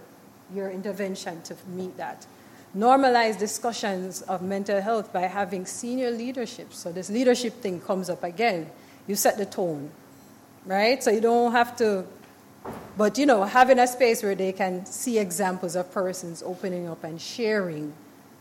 your 0.53 0.71
intervention 0.71 1.41
to 1.43 1.55
meet 1.67 1.95
that. 1.97 2.25
Normalize 2.75 3.37
discussions 3.37 4.21
of 4.23 4.41
mental 4.41 4.81
health 4.81 5.11
by 5.11 5.21
having 5.21 5.65
senior 5.65 6.11
leadership. 6.11 6.73
So, 6.73 6.91
this 6.91 7.09
leadership 7.09 7.61
thing 7.61 7.81
comes 7.81 8.09
up 8.09 8.23
again. 8.23 8.69
You 9.07 9.15
set 9.15 9.37
the 9.37 9.45
tone, 9.45 9.89
right? 10.65 11.03
So, 11.03 11.09
you 11.09 11.21
don't 11.21 11.51
have 11.51 11.75
to, 11.77 12.05
but 12.95 13.17
you 13.17 13.25
know, 13.25 13.43
having 13.43 13.79
a 13.79 13.87
space 13.87 14.21
where 14.21 14.35
they 14.35 14.51
can 14.51 14.85
see 14.85 15.17
examples 15.17 15.75
of 15.75 15.91
persons 15.91 16.43
opening 16.45 16.87
up 16.87 17.03
and 17.03 17.19
sharing 17.19 17.93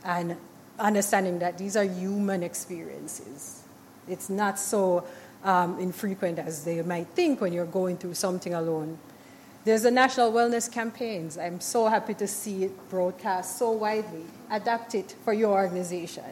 and 0.04 0.36
understanding 0.78 1.38
that 1.38 1.58
these 1.58 1.76
are 1.76 1.84
human 1.84 2.42
experiences. 2.42 3.64
It's 4.08 4.30
not 4.30 4.58
so 4.58 5.04
um, 5.44 5.78
infrequent 5.78 6.38
as 6.38 6.64
they 6.64 6.82
might 6.82 7.08
think 7.08 7.40
when 7.40 7.52
you're 7.52 7.66
going 7.66 7.96
through 7.96 8.14
something 8.14 8.54
alone. 8.54 8.98
There's 9.64 9.82
the 9.82 9.90
national 9.90 10.32
wellness 10.32 10.70
campaigns. 10.70 11.36
I'm 11.36 11.60
so 11.60 11.88
happy 11.88 12.14
to 12.14 12.26
see 12.26 12.64
it 12.64 12.88
broadcast 12.88 13.58
so 13.58 13.70
widely. 13.72 14.24
Adapt 14.50 14.94
it 14.94 15.14
for 15.24 15.32
your 15.32 15.52
organization. 15.52 16.24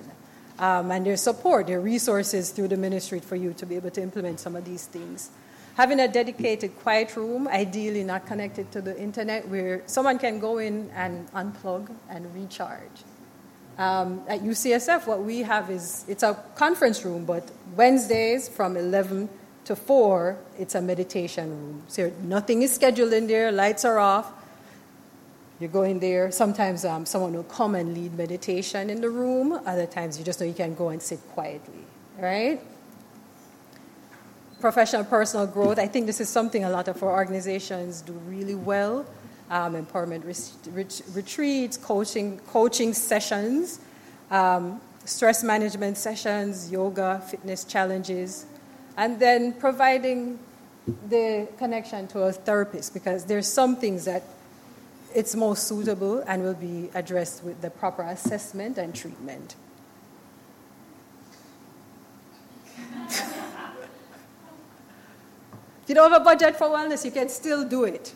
Um, 0.58 0.90
and 0.90 1.04
there's 1.04 1.20
support, 1.20 1.66
there 1.66 1.78
are 1.78 1.82
resources 1.82 2.50
through 2.50 2.68
the 2.68 2.78
ministry 2.78 3.20
for 3.20 3.36
you 3.36 3.52
to 3.54 3.66
be 3.66 3.76
able 3.76 3.90
to 3.90 4.02
implement 4.02 4.40
some 4.40 4.56
of 4.56 4.64
these 4.64 4.86
things. 4.86 5.30
Having 5.76 6.00
a 6.00 6.08
dedicated 6.08 6.74
quiet 6.78 7.14
room, 7.14 7.46
ideally 7.48 8.02
not 8.02 8.24
connected 8.24 8.72
to 8.72 8.80
the 8.80 8.98
internet, 8.98 9.46
where 9.48 9.82
someone 9.84 10.18
can 10.18 10.40
go 10.40 10.56
in 10.56 10.90
and 10.94 11.30
unplug 11.32 11.94
and 12.08 12.34
recharge. 12.34 13.04
Um, 13.78 14.22
at 14.26 14.40
UCSF, 14.40 15.06
what 15.06 15.22
we 15.22 15.40
have 15.40 15.70
is 15.70 16.04
it's 16.08 16.22
a 16.22 16.34
conference 16.54 17.04
room, 17.04 17.24
but 17.24 17.50
Wednesdays 17.76 18.48
from 18.48 18.76
11 18.76 19.28
to 19.66 19.76
four, 19.76 20.38
it's 20.58 20.74
a 20.74 20.80
meditation 20.80 21.50
room. 21.50 21.82
So 21.88 22.10
nothing 22.22 22.62
is 22.62 22.74
scheduled 22.74 23.12
in 23.12 23.26
there, 23.26 23.52
lights 23.52 23.84
are 23.84 23.98
off. 23.98 24.32
You 25.58 25.68
go 25.68 25.82
in 25.82 26.00
there. 26.00 26.30
Sometimes 26.30 26.84
um, 26.84 27.06
someone 27.06 27.32
will 27.32 27.44
come 27.44 27.74
and 27.74 27.94
lead 27.94 28.16
meditation 28.16 28.90
in 28.90 29.00
the 29.00 29.08
room. 29.08 29.52
Other 29.64 29.86
times 29.86 30.18
you 30.18 30.24
just 30.24 30.38
know 30.38 30.46
you 30.46 30.52
can 30.52 30.74
go 30.74 30.90
and 30.90 31.00
sit 31.00 31.18
quietly, 31.30 31.84
right? 32.18 32.60
Professional 34.60 35.04
personal 35.04 35.46
growth. 35.46 35.78
I 35.78 35.86
think 35.86 36.06
this 36.06 36.20
is 36.20 36.28
something 36.28 36.64
a 36.64 36.70
lot 36.70 36.88
of 36.88 37.02
our 37.02 37.10
organizations 37.10 38.02
do 38.02 38.12
really 38.12 38.54
well. 38.54 39.06
Um, 39.48 39.74
empowerment 39.74 40.24
retreats, 41.14 41.76
coaching, 41.76 42.40
coaching 42.48 42.92
sessions, 42.92 43.78
um, 44.30 44.80
stress 45.04 45.44
management 45.44 45.96
sessions, 45.96 46.72
yoga, 46.72 47.22
fitness 47.30 47.62
challenges 47.62 48.46
and 48.96 49.20
then 49.20 49.52
providing 49.52 50.38
the 51.08 51.48
connection 51.58 52.06
to 52.08 52.22
a 52.22 52.32
therapist 52.32 52.94
because 52.94 53.24
there's 53.24 53.50
some 53.50 53.76
things 53.76 54.04
that 54.04 54.22
it's 55.14 55.34
most 55.34 55.66
suitable 55.66 56.22
and 56.26 56.42
will 56.42 56.54
be 56.54 56.90
addressed 56.94 57.44
with 57.44 57.60
the 57.60 57.70
proper 57.70 58.02
assessment 58.02 58.78
and 58.78 58.94
treatment. 58.94 59.56
if 63.08 63.22
you 65.88 65.94
don't 65.94 66.10
have 66.10 66.20
a 66.20 66.24
budget 66.24 66.56
for 66.56 66.68
wellness, 66.68 67.04
you 67.04 67.10
can 67.10 67.28
still 67.28 67.64
do 67.64 67.84
it. 67.84 68.14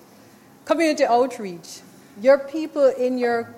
Community 0.71 1.05
outreach. 1.05 1.81
Your 2.21 2.39
people 2.39 2.87
in 2.87 3.19
your 3.19 3.55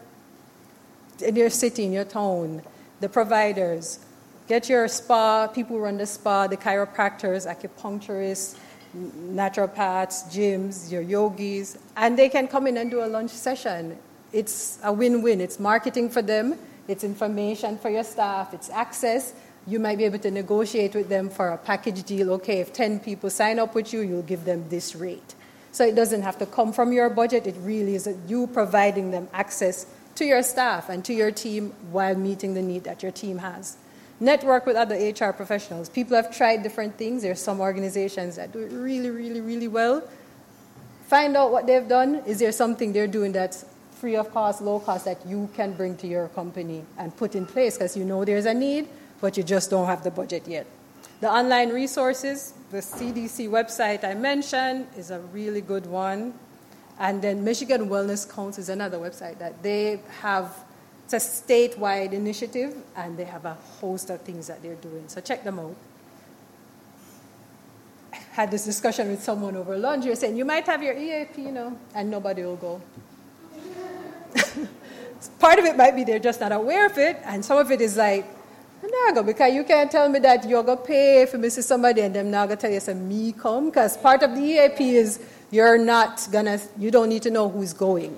in 1.20 1.36
your 1.36 1.50
city, 1.50 1.84
in 1.84 1.92
your 1.92 2.04
town, 2.04 2.62
the 3.00 3.08
providers, 3.08 4.00
Get 4.48 4.68
your 4.68 4.88
spa, 4.88 5.46
people 5.46 5.76
who 5.76 5.82
run 5.84 5.98
the 5.98 6.06
spa, 6.06 6.46
the 6.46 6.56
chiropractors, 6.56 7.46
acupuncturists, 7.46 8.56
naturopaths, 8.94 10.28
gyms, 10.28 10.90
your 10.90 11.02
yogis, 11.02 11.78
and 11.96 12.18
they 12.18 12.28
can 12.28 12.48
come 12.48 12.66
in 12.66 12.76
and 12.76 12.90
do 12.90 13.04
a 13.04 13.06
lunch 13.06 13.30
session. 13.30 13.96
It's 14.32 14.78
a 14.82 14.92
win 14.92 15.22
win. 15.22 15.40
It's 15.40 15.60
marketing 15.60 16.10
for 16.10 16.22
them, 16.22 16.58
it's 16.88 17.04
information 17.04 17.78
for 17.78 17.88
your 17.88 18.04
staff, 18.04 18.52
it's 18.52 18.68
access. 18.68 19.32
You 19.66 19.78
might 19.78 19.96
be 19.96 20.04
able 20.04 20.18
to 20.18 20.30
negotiate 20.30 20.94
with 20.94 21.08
them 21.08 21.30
for 21.30 21.50
a 21.50 21.56
package 21.56 22.02
deal. 22.02 22.32
Okay, 22.32 22.58
if 22.58 22.72
10 22.72 22.98
people 22.98 23.30
sign 23.30 23.60
up 23.60 23.76
with 23.76 23.92
you, 23.92 24.00
you'll 24.00 24.22
give 24.22 24.44
them 24.44 24.68
this 24.68 24.96
rate. 24.96 25.34
So 25.72 25.84
it 25.84 25.94
doesn't 25.94 26.22
have 26.22 26.38
to 26.38 26.46
come 26.46 26.72
from 26.72 26.92
your 26.92 27.08
budget, 27.08 27.46
it 27.46 27.56
really 27.60 27.94
is 27.94 28.08
you 28.28 28.46
providing 28.46 29.10
them 29.10 29.28
access 29.32 29.86
to 30.16 30.24
your 30.24 30.42
staff 30.42 30.88
and 30.88 31.04
to 31.06 31.14
your 31.14 31.30
team 31.30 31.72
while 31.90 32.14
meeting 32.14 32.54
the 32.54 32.62
need 32.62 32.84
that 32.84 33.02
your 33.02 33.12
team 33.12 33.38
has. 33.38 33.76
Network 34.20 34.66
with 34.66 34.76
other 34.76 34.94
HR 34.94 35.32
professionals. 35.32 35.88
People 35.88 36.14
have 36.16 36.36
tried 36.36 36.62
different 36.62 36.96
things. 36.96 37.22
There 37.22 37.32
are 37.32 37.34
some 37.34 37.60
organizations 37.60 38.36
that 38.36 38.52
do 38.52 38.60
it 38.60 38.70
really, 38.70 39.10
really, 39.10 39.40
really 39.40 39.66
well. 39.66 40.02
Find 41.06 41.36
out 41.36 41.50
what 41.50 41.66
they've 41.66 41.88
done. 41.88 42.16
Is 42.26 42.38
there 42.38 42.52
something 42.52 42.92
they're 42.92 43.06
doing 43.06 43.32
that's 43.32 43.64
free 43.90 44.16
of 44.16 44.32
cost, 44.32 44.60
low 44.60 44.78
cost 44.78 45.06
that 45.06 45.26
you 45.26 45.48
can 45.54 45.72
bring 45.72 45.96
to 45.96 46.06
your 46.06 46.28
company 46.28 46.84
and 46.98 47.16
put 47.16 47.34
in 47.34 47.46
place 47.46 47.78
because 47.78 47.96
you 47.96 48.04
know 48.04 48.24
there's 48.24 48.46
a 48.46 48.54
need, 48.54 48.88
but 49.20 49.36
you 49.36 49.42
just 49.42 49.70
don't 49.70 49.86
have 49.86 50.04
the 50.04 50.10
budget 50.10 50.46
yet. 50.46 50.66
The 51.20 51.30
online 51.30 51.70
resources, 51.70 52.52
the 52.72 52.78
CDC 52.78 53.50
website 53.50 54.02
I 54.02 54.14
mentioned 54.14 54.86
is 54.96 55.10
a 55.10 55.20
really 55.20 55.60
good 55.60 55.84
one. 55.84 56.32
And 56.98 57.20
then 57.20 57.44
Michigan 57.44 57.90
Wellness 57.90 58.26
Council 58.26 58.62
is 58.62 58.70
another 58.70 58.98
website 58.98 59.38
that 59.38 59.62
they 59.62 60.00
have, 60.20 60.64
it's 61.04 61.12
a 61.12 61.18
statewide 61.18 62.12
initiative, 62.12 62.74
and 62.96 63.18
they 63.18 63.24
have 63.24 63.44
a 63.44 63.58
host 63.78 64.08
of 64.08 64.22
things 64.22 64.46
that 64.46 64.62
they're 64.62 64.76
doing. 64.76 65.04
So 65.08 65.20
check 65.20 65.44
them 65.44 65.58
out. 65.58 65.76
I 68.10 68.16
had 68.32 68.50
this 68.50 68.64
discussion 68.64 69.08
with 69.08 69.22
someone 69.22 69.54
over 69.54 69.76
lunch. 69.76 70.06
You're 70.06 70.16
saying 70.16 70.38
you 70.38 70.46
might 70.46 70.64
have 70.64 70.82
your 70.82 70.94
EAP, 70.94 71.42
you 71.42 71.52
know, 71.52 71.78
and 71.94 72.10
nobody 72.10 72.42
will 72.42 72.56
go. 72.56 72.80
Part 75.38 75.58
of 75.58 75.66
it 75.66 75.76
might 75.76 75.94
be 75.94 76.04
they're 76.04 76.18
just 76.18 76.40
not 76.40 76.52
aware 76.52 76.86
of 76.86 76.96
it, 76.96 77.18
and 77.24 77.44
some 77.44 77.58
of 77.58 77.70
it 77.70 77.82
is 77.82 77.98
like, 77.98 78.24
because 79.24 79.54
you 79.54 79.64
can't 79.64 79.90
tell 79.90 80.08
me 80.08 80.18
that 80.20 80.48
you're 80.48 80.62
going 80.62 80.78
to 80.78 80.84
pay 80.84 81.26
for 81.26 81.38
me 81.38 81.48
somebody 81.48 82.00
and 82.00 82.14
them 82.14 82.30
not 82.30 82.48
going 82.48 82.58
to 82.58 82.62
tell 82.62 82.70
you, 82.70 82.80
say, 82.80 82.94
me 82.94 83.32
come. 83.32 83.66
Because 83.66 83.96
part 83.96 84.22
of 84.22 84.34
the 84.34 84.40
EAP 84.40 84.96
is 84.96 85.20
you're 85.50 85.78
not 85.78 86.26
going 86.32 86.46
to, 86.46 86.60
you 86.78 86.90
don't 86.90 87.08
need 87.08 87.22
to 87.22 87.30
know 87.30 87.48
who's 87.48 87.72
going, 87.72 88.16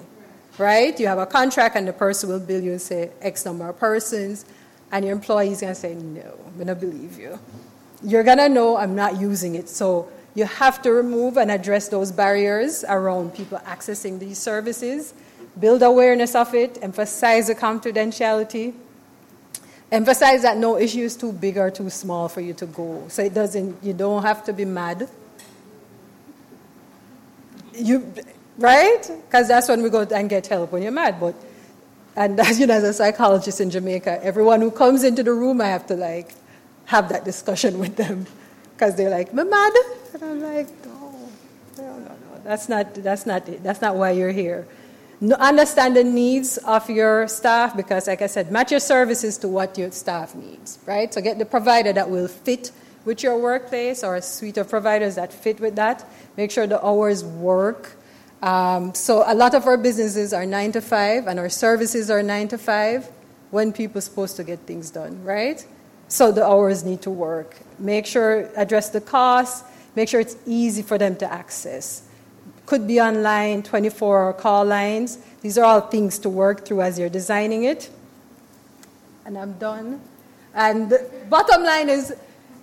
right? 0.58 0.98
You 0.98 1.06
have 1.06 1.18
a 1.18 1.26
contract 1.26 1.76
and 1.76 1.86
the 1.86 1.92
person 1.92 2.30
will 2.30 2.40
bill 2.40 2.62
you 2.62 2.72
and 2.72 2.80
say 2.80 3.10
X 3.20 3.44
number 3.44 3.68
of 3.68 3.78
persons, 3.78 4.44
and 4.92 5.04
your 5.04 5.12
employee 5.12 5.50
is 5.50 5.60
going 5.60 5.74
to 5.74 5.78
say, 5.78 5.94
no, 5.94 6.38
I'm 6.46 6.54
going 6.54 6.68
to 6.68 6.74
believe 6.74 7.18
you. 7.18 7.38
You're 8.02 8.24
going 8.24 8.38
to 8.38 8.48
know 8.48 8.76
I'm 8.76 8.94
not 8.94 9.20
using 9.20 9.54
it. 9.56 9.68
So 9.68 10.08
you 10.34 10.44
have 10.44 10.82
to 10.82 10.92
remove 10.92 11.36
and 11.36 11.50
address 11.50 11.88
those 11.88 12.12
barriers 12.12 12.84
around 12.88 13.34
people 13.34 13.58
accessing 13.58 14.18
these 14.18 14.38
services, 14.38 15.14
build 15.58 15.82
awareness 15.82 16.34
of 16.34 16.54
it, 16.54 16.78
emphasize 16.82 17.48
the 17.48 17.54
confidentiality 17.54 18.74
Emphasize 19.92 20.42
that 20.42 20.56
no 20.56 20.78
issue 20.78 21.00
is 21.00 21.16
too 21.16 21.32
big 21.32 21.58
or 21.58 21.70
too 21.70 21.90
small 21.90 22.28
for 22.28 22.40
you 22.40 22.54
to 22.54 22.66
go. 22.66 23.04
So 23.08 23.22
it 23.22 23.34
doesn't, 23.34 23.82
you 23.82 23.92
don't 23.92 24.22
have 24.22 24.44
to 24.44 24.52
be 24.52 24.64
mad. 24.64 25.08
You, 27.74 28.12
right? 28.58 29.02
Because 29.26 29.48
that's 29.48 29.68
when 29.68 29.82
we 29.82 29.90
go 29.90 30.00
and 30.00 30.28
get 30.28 30.46
help 30.46 30.72
when 30.72 30.82
you're 30.82 30.92
mad. 30.92 31.20
But, 31.20 31.34
and 32.16 32.38
as 32.40 32.58
you 32.60 32.66
know, 32.66 32.74
as 32.74 32.84
a 32.84 32.92
psychologist 32.92 33.60
in 33.60 33.70
Jamaica, 33.70 34.24
everyone 34.24 34.60
who 34.60 34.70
comes 34.70 35.04
into 35.04 35.22
the 35.22 35.32
room, 35.32 35.60
I 35.60 35.66
have 35.66 35.86
to 35.88 35.94
like 35.94 36.34
have 36.86 37.08
that 37.10 37.24
discussion 37.24 37.78
with 37.84 37.96
them. 37.96 38.26
Because 38.74 38.96
they're 38.96 39.10
like, 39.10 39.30
I'm 39.30 39.48
mad. 39.48 39.72
And 40.14 40.22
I'm 40.22 40.42
like, 40.42 40.84
no, 40.86 41.28
no, 41.78 41.98
no, 41.98 42.08
no. 42.08 42.40
That's 42.42 42.68
not, 42.68 42.94
that's 42.94 43.26
not 43.26 43.48
it. 43.48 43.62
That's 43.62 43.80
not 43.80 43.94
why 43.96 44.10
you're 44.10 44.32
here 44.32 44.66
understand 45.32 45.96
the 45.96 46.04
needs 46.04 46.58
of 46.58 46.88
your 46.90 47.28
staff 47.28 47.76
because, 47.76 48.08
like 48.08 48.20
I 48.20 48.26
said, 48.26 48.50
match 48.50 48.70
your 48.70 48.80
services 48.80 49.38
to 49.38 49.48
what 49.48 49.78
your 49.78 49.90
staff 49.92 50.34
needs, 50.34 50.78
right? 50.86 51.12
So 51.12 51.20
get 51.20 51.38
the 51.38 51.44
provider 51.44 51.92
that 51.92 52.10
will 52.10 52.28
fit 52.28 52.72
with 53.04 53.22
your 53.22 53.38
workplace 53.38 54.02
or 54.02 54.16
a 54.16 54.22
suite 54.22 54.56
of 54.56 54.68
providers 54.68 55.14
that 55.14 55.32
fit 55.32 55.60
with 55.60 55.76
that. 55.76 56.04
Make 56.36 56.50
sure 56.50 56.66
the 56.66 56.84
hours 56.84 57.24
work. 57.24 57.96
Um, 58.42 58.92
so 58.94 59.22
a 59.26 59.34
lot 59.34 59.54
of 59.54 59.66
our 59.66 59.76
businesses 59.76 60.32
are 60.32 60.44
nine 60.44 60.72
to 60.72 60.80
five, 60.80 61.26
and 61.28 61.38
our 61.38 61.48
services 61.48 62.10
are 62.10 62.22
nine 62.22 62.48
to 62.48 62.58
five. 62.58 63.08
When 63.50 63.72
people 63.72 63.98
are 63.98 64.02
supposed 64.02 64.34
to 64.36 64.44
get 64.44 64.58
things 64.60 64.90
done, 64.90 65.22
right? 65.22 65.64
So 66.08 66.32
the 66.32 66.44
hours 66.44 66.84
need 66.84 67.02
to 67.02 67.10
work. 67.10 67.56
Make 67.78 68.04
sure 68.04 68.50
address 68.56 68.90
the 68.90 69.00
costs. 69.00 69.62
Make 69.94 70.08
sure 70.08 70.18
it's 70.18 70.36
easy 70.44 70.82
for 70.82 70.98
them 70.98 71.14
to 71.16 71.32
access 71.32 72.02
could 72.66 72.86
be 72.86 73.00
online, 73.00 73.62
24 73.62 74.34
call 74.34 74.64
lines. 74.64 75.18
These 75.42 75.58
are 75.58 75.64
all 75.64 75.80
things 75.80 76.18
to 76.20 76.28
work 76.28 76.64
through 76.64 76.82
as 76.82 76.98
you're 76.98 77.08
designing 77.08 77.64
it. 77.64 77.90
And 79.26 79.38
I'm 79.38 79.52
done. 79.54 80.00
And 80.54 80.92
bottom 81.28 81.62
line 81.62 81.88
is, 81.88 82.14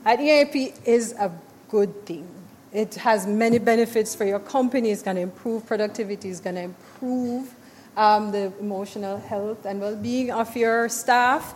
an 0.06 0.20
EAP 0.20 0.74
is 0.86 1.14
a 1.14 1.32
good 1.70 2.06
thing. 2.06 2.28
It 2.72 2.96
has 2.96 3.28
many 3.28 3.60
benefits 3.60 4.16
for 4.16 4.26
your 4.26 4.40
company. 4.40 4.92
It's 4.92 5.02
going 5.02 5.18
to 5.18 5.22
improve 5.22 5.66
productivity. 5.66 6.30
It's 6.30 6.40
going 6.40 6.56
to 6.56 6.62
improve 6.62 7.54
um, 7.98 8.32
the 8.32 8.54
emotional 8.60 9.18
health 9.18 9.66
and 9.66 9.82
well-being 9.82 10.32
of 10.32 10.56
your 10.56 10.88
staff. 10.88 11.54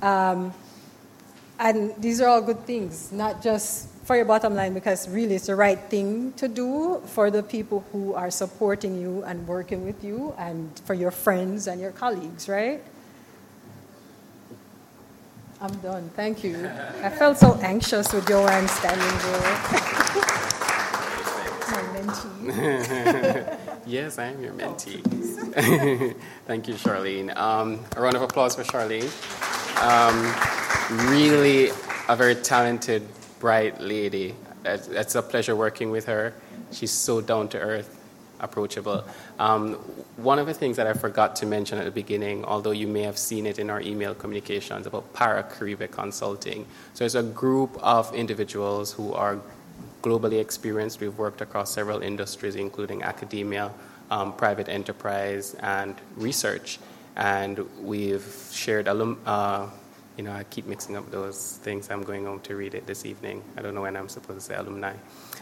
Um, 0.00 0.54
and 1.58 1.94
these 1.98 2.20
are 2.20 2.28
all 2.28 2.42
good 2.42 2.64
things, 2.66 3.10
not 3.12 3.42
just 3.42 3.88
for 4.04 4.16
your 4.16 4.26
bottom 4.26 4.54
line 4.54 4.74
because 4.74 5.08
really 5.08 5.34
it's 5.34 5.46
the 5.46 5.56
right 5.56 5.80
thing 5.88 6.32
to 6.34 6.46
do 6.46 7.00
for 7.06 7.30
the 7.30 7.42
people 7.42 7.84
who 7.90 8.12
are 8.12 8.30
supporting 8.30 9.00
you 9.00 9.24
and 9.24 9.48
working 9.48 9.84
with 9.84 10.04
you 10.04 10.34
and 10.36 10.78
for 10.84 10.92
your 10.92 11.10
friends 11.10 11.66
and 11.66 11.80
your 11.80 11.90
colleagues, 11.90 12.48
right? 12.48 12.82
I'm 15.60 15.74
done. 15.76 16.10
Thank 16.14 16.44
you. 16.44 16.68
I 17.02 17.08
felt 17.08 17.38
so 17.38 17.54
anxious 17.62 18.12
with 18.12 18.28
Joanne 18.28 18.68
standing 18.68 19.06
there. 19.08 19.40
My 21.70 21.82
mentee. 21.96 23.58
yes, 23.86 24.18
I 24.18 24.26
am 24.26 24.42
your 24.42 24.52
mentee. 24.52 25.00
Thank 26.46 26.68
you, 26.68 26.74
Sharlene. 26.74 27.34
Um, 27.34 27.80
a 27.96 28.02
round 28.02 28.16
of 28.16 28.22
applause 28.22 28.54
for 28.54 28.64
Sharlene. 28.64 29.08
Um, 29.80 31.10
really 31.10 31.70
a 32.08 32.16
very 32.16 32.34
talented 32.34 33.08
bright 33.44 33.78
lady. 33.78 34.34
It's 34.64 35.14
a 35.14 35.20
pleasure 35.20 35.54
working 35.54 35.90
with 35.90 36.06
her. 36.06 36.32
She's 36.72 36.90
so 36.90 37.20
down 37.20 37.48
to 37.48 37.58
earth, 37.60 37.90
approachable. 38.40 39.04
Um, 39.38 39.74
one 40.16 40.38
of 40.38 40.46
the 40.46 40.54
things 40.54 40.78
that 40.78 40.86
I 40.86 40.94
forgot 40.94 41.36
to 41.40 41.44
mention 41.44 41.76
at 41.76 41.84
the 41.84 41.90
beginning, 41.90 42.46
although 42.46 42.70
you 42.70 42.86
may 42.86 43.02
have 43.02 43.18
seen 43.18 43.44
it 43.44 43.58
in 43.58 43.68
our 43.68 43.82
email 43.82 44.14
communications 44.14 44.86
about 44.86 45.12
Para 45.12 45.42
Paracaribe 45.42 45.90
Consulting. 45.90 46.64
So 46.94 47.04
it's 47.04 47.16
a 47.16 47.22
group 47.22 47.76
of 47.82 48.14
individuals 48.14 48.94
who 48.94 49.12
are 49.12 49.38
globally 50.00 50.40
experienced. 50.40 51.00
We've 51.02 51.18
worked 51.18 51.42
across 51.42 51.70
several 51.70 52.00
industries, 52.00 52.56
including 52.56 53.02
academia, 53.02 53.72
um, 54.10 54.32
private 54.32 54.70
enterprise, 54.70 55.54
and 55.60 55.94
research. 56.16 56.78
And 57.16 57.58
we've 57.82 58.26
shared 58.50 58.88
alum, 58.88 59.20
uh, 59.26 59.68
you 60.16 60.24
know, 60.24 60.32
I 60.32 60.44
keep 60.44 60.66
mixing 60.66 60.96
up 60.96 61.10
those 61.10 61.58
things. 61.62 61.90
I'm 61.90 62.02
going 62.02 62.24
home 62.24 62.40
to 62.40 62.56
read 62.56 62.74
it 62.74 62.86
this 62.86 63.04
evening. 63.04 63.42
I 63.56 63.62
don't 63.62 63.74
know 63.74 63.82
when 63.82 63.96
I'm 63.96 64.08
supposed 64.08 64.40
to 64.40 64.44
say 64.44 64.54
alumni. 64.54 64.94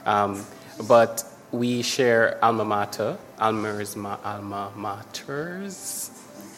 Um, 0.06 0.44
but 0.88 1.24
we 1.50 1.82
share 1.82 2.42
alma 2.42 2.64
mater, 2.64 3.18
alma's 3.38 3.96
ma- 3.96 4.18
alma 4.24 4.72
maters. 4.76 6.10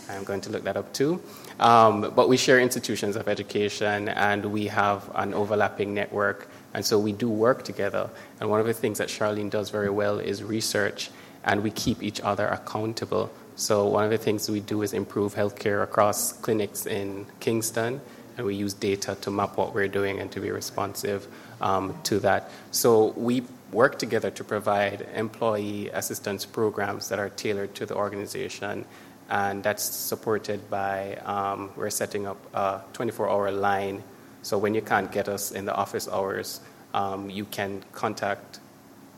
I'm 0.09 0.23
going 0.25 0.41
to 0.43 0.51
look 0.51 0.65
that 0.65 0.77
up 0.77 0.93
too. 0.93 1.21
Um, 1.59 2.13
but 2.15 2.29
we 2.29 2.37
share 2.37 2.61
institutions 2.61 3.17
of 3.17 3.29
education 3.29 4.09
and 4.09 4.45
we 4.47 4.67
have 4.67 5.11
an 5.15 5.35
overlapping 5.35 5.95
network. 5.95 6.49
And 6.75 6.85
so 6.85 6.99
we 6.99 7.13
do 7.13 7.29
work 7.29 7.65
together. 7.65 8.11
And 8.41 8.51
one 8.51 8.61
of 8.61 8.67
the 8.67 8.75
things 8.75 8.99
that 8.99 9.09
Sharlene 9.09 9.51
does 9.51 9.71
very 9.71 9.91
well 9.91 10.19
is 10.19 10.43
research, 10.43 11.11
and 11.45 11.63
we 11.63 11.71
keep 11.71 12.03
each 12.03 12.21
other 12.21 12.49
accountable 12.49 13.31
so 13.57 13.87
one 13.87 14.05
of 14.05 14.11
the 14.11 14.19
things 14.19 14.51
we 14.51 14.61
do 14.61 14.83
is 14.83 14.93
improve 14.93 15.35
healthcare 15.35 15.83
across 15.85 16.33
clinics 16.33 16.87
in 16.87 17.27
Kingston, 17.39 18.01
and 18.37 18.47
we 18.47 18.57
use 18.57 18.75
data 18.75 19.17
to 19.21 19.31
map 19.31 19.57
what 19.57 19.75
we're 19.75 19.87
doing 19.87 20.19
and 20.19 20.31
to 20.33 20.41
be 20.41 20.51
responsive 20.51 21.29
um, 21.61 21.97
to 22.03 22.19
that. 22.21 22.51
So 22.73 23.13
we 23.17 23.45
work 23.71 23.99
together 23.99 24.31
to 24.33 24.43
provide 24.43 25.07
employee 25.15 25.89
assistance 25.91 26.45
programs 26.45 27.09
that 27.11 27.21
are 27.21 27.29
tailored 27.29 27.77
to 27.77 27.87
the 27.87 27.95
organization, 27.95 28.85
and 29.31 29.63
that's 29.63 29.85
supported 29.85 30.69
by 30.69 31.15
um, 31.25 31.71
we're 31.77 31.91
setting 31.91 32.27
up 32.27 32.39
a 32.55 32.83
24-hour 32.93 33.53
line. 33.53 34.03
So 34.43 34.59
when 34.59 34.75
you 34.75 34.83
can't 34.83 35.13
get 35.13 35.29
us 35.29 35.53
in 35.53 35.65
the 35.65 35.75
office 35.75 36.09
hours, 36.09 36.61
um, 36.93 37.31
you 37.31 37.45
can 37.45 37.85
contact 37.93 38.59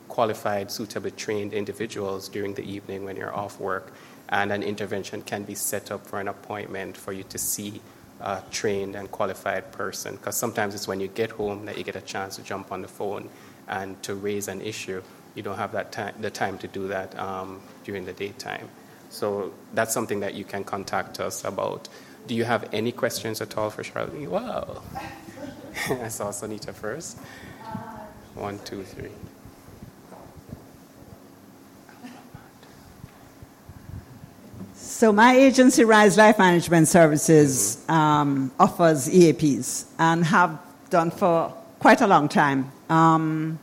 qualified, 0.08 0.70
suitably 0.70 1.10
trained 1.10 1.54
individuals 1.54 2.28
during 2.28 2.54
the 2.54 2.62
evening 2.62 3.04
when 3.04 3.16
you're 3.16 3.34
off 3.34 3.58
work 3.58 3.92
and 4.28 4.52
an 4.52 4.62
intervention 4.62 5.22
can 5.22 5.44
be 5.44 5.54
set 5.54 5.90
up 5.90 6.06
for 6.06 6.20
an 6.20 6.28
appointment 6.28 6.96
for 6.96 7.12
you 7.12 7.22
to 7.24 7.38
see 7.38 7.80
a 8.20 8.42
trained 8.50 8.96
and 8.96 9.10
qualified 9.10 9.72
person. 9.72 10.16
Because 10.16 10.36
sometimes 10.36 10.74
it's 10.74 10.88
when 10.88 11.00
you 11.00 11.08
get 11.08 11.30
home 11.30 11.66
that 11.66 11.78
you 11.78 11.84
get 11.84 11.96
a 11.96 12.00
chance 12.00 12.36
to 12.36 12.42
jump 12.42 12.72
on 12.72 12.82
the 12.82 12.88
phone 12.88 13.28
and 13.68 14.02
to 14.02 14.14
raise 14.14 14.48
an 14.48 14.60
issue. 14.60 15.02
You 15.34 15.42
don't 15.42 15.58
have 15.58 15.72
that 15.72 15.92
time, 15.92 16.14
the 16.20 16.30
time 16.30 16.58
to 16.58 16.68
do 16.68 16.88
that 16.88 17.18
um, 17.18 17.60
during 17.84 18.06
the 18.06 18.12
daytime. 18.12 18.68
So 19.10 19.52
that's 19.74 19.92
something 19.92 20.20
that 20.20 20.34
you 20.34 20.44
can 20.44 20.64
contact 20.64 21.20
us 21.20 21.44
about. 21.44 21.88
Do 22.26 22.34
you 22.34 22.44
have 22.44 22.68
any 22.72 22.90
questions 22.90 23.40
at 23.40 23.56
all 23.56 23.70
for 23.70 23.82
Sharlene? 23.82 24.28
Wow. 24.28 24.82
I 25.88 26.08
saw 26.08 26.30
Sonita 26.30 26.74
first. 26.74 27.18
One, 28.34 28.58
two, 28.64 28.82
three. 28.82 29.10
So 34.96 35.12
my 35.12 35.36
agency, 35.36 35.84
Rise 35.84 36.16
Life 36.16 36.38
Management 36.38 36.88
Services, 36.88 37.84
um, 37.86 38.50
offers 38.58 39.10
EAPs 39.10 39.84
and 39.98 40.24
have 40.24 40.58
done 40.88 41.10
for 41.10 41.52
quite 41.80 42.00
a 42.00 42.06
long 42.06 42.30
time. 42.30 42.72
Um, 42.88 43.58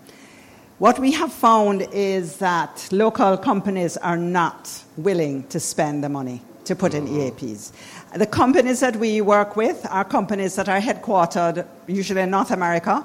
what 0.78 1.00
we 1.00 1.12
have 1.13 1.34
found 1.34 1.88
is 1.91 2.38
that 2.38 2.88
local 2.91 3.36
companies 3.36 3.98
are 3.98 4.15
not 4.15 4.84
willing 4.96 5.48
to 5.48 5.60
spend 5.60 6.04
the 6.04 6.10
money 6.10 6.39
to 6.65 6.76
put 6.76 6.93
in 6.93 7.08
EAPs. 7.08 7.72
The 8.15 8.28
companies 8.28 8.82
that 8.82 8.98
we 8.98 9.19
work 9.22 9.56
with 9.56 9.88
are 9.89 10.04
companies 10.06 10.54
that 10.54 10.69
are 10.69 10.80
headquartered 10.80 11.65
usually 11.88 12.22
in 12.22 12.30
North 12.30 12.52
America. 12.52 13.04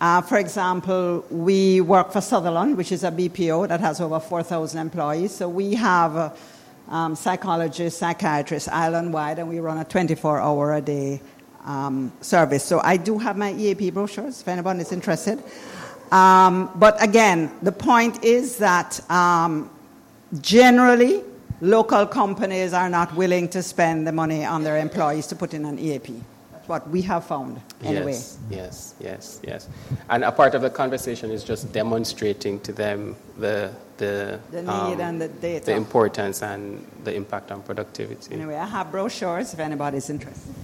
Uh, 0.00 0.20
for 0.20 0.38
example, 0.38 1.24
we 1.30 1.80
work 1.80 2.12
for 2.12 2.20
Sutherland, 2.20 2.76
which 2.76 2.92
is 2.92 3.02
a 3.02 3.10
BPO 3.10 3.66
that 3.66 3.80
has 3.80 4.00
over 4.00 4.20
4,000 4.20 4.78
employees. 4.78 5.34
So 5.34 5.48
we 5.48 5.74
have 5.74 6.16
uh, 6.16 6.30
um, 6.88 7.14
psychologists, 7.14 7.98
psychiatrists 7.98 8.68
island 8.68 9.12
wide, 9.12 9.38
and 9.38 9.48
we 9.48 9.58
run 9.60 9.78
a 9.78 9.84
24 9.84 10.40
hour 10.40 10.74
a 10.74 10.80
day 10.80 11.20
um, 11.64 12.12
service. 12.20 12.64
So 12.64 12.80
I 12.82 12.96
do 12.96 13.18
have 13.18 13.36
my 13.36 13.52
EAP 13.52 13.90
brochures 13.90 14.40
if 14.40 14.48
anyone 14.48 14.80
is 14.80 14.92
interested. 14.92 15.42
Um, 16.12 16.70
but 16.76 17.02
again, 17.02 17.50
the 17.62 17.72
point 17.72 18.24
is 18.24 18.58
that 18.58 19.00
um, 19.10 19.68
generally, 20.40 21.22
local 21.60 22.06
companies 22.06 22.72
are 22.72 22.88
not 22.88 23.14
willing 23.14 23.48
to 23.48 23.62
spend 23.62 24.06
the 24.06 24.12
money 24.12 24.44
on 24.44 24.62
their 24.62 24.78
employees 24.78 25.26
to 25.28 25.36
put 25.36 25.54
in 25.54 25.64
an 25.64 25.78
EAP. 25.78 26.22
That's 26.52 26.68
what 26.68 26.88
we 26.88 27.02
have 27.02 27.24
found, 27.24 27.60
anyway. 27.82 28.12
Yes, 28.12 28.38
yes, 28.50 28.94
yes, 29.00 29.40
yes. 29.42 29.68
And 30.08 30.22
a 30.24 30.30
part 30.30 30.54
of 30.54 30.62
the 30.62 30.70
conversation 30.70 31.30
is 31.30 31.42
just 31.42 31.72
demonstrating 31.72 32.60
to 32.60 32.72
them 32.72 33.16
the 33.38 33.72
the, 33.98 34.40
the 34.50 34.62
need 34.62 34.68
um, 34.68 35.00
and 35.00 35.20
the 35.20 35.28
data, 35.28 35.66
the 35.66 35.74
importance 35.74 36.42
and 36.42 36.86
the 37.04 37.14
impact 37.14 37.50
on 37.50 37.62
productivity. 37.62 38.34
Anyway, 38.34 38.54
I 38.54 38.66
have 38.66 38.90
brochures 38.90 39.52
if 39.52 39.60
anybody's 39.60 40.10
interested. 40.10 40.54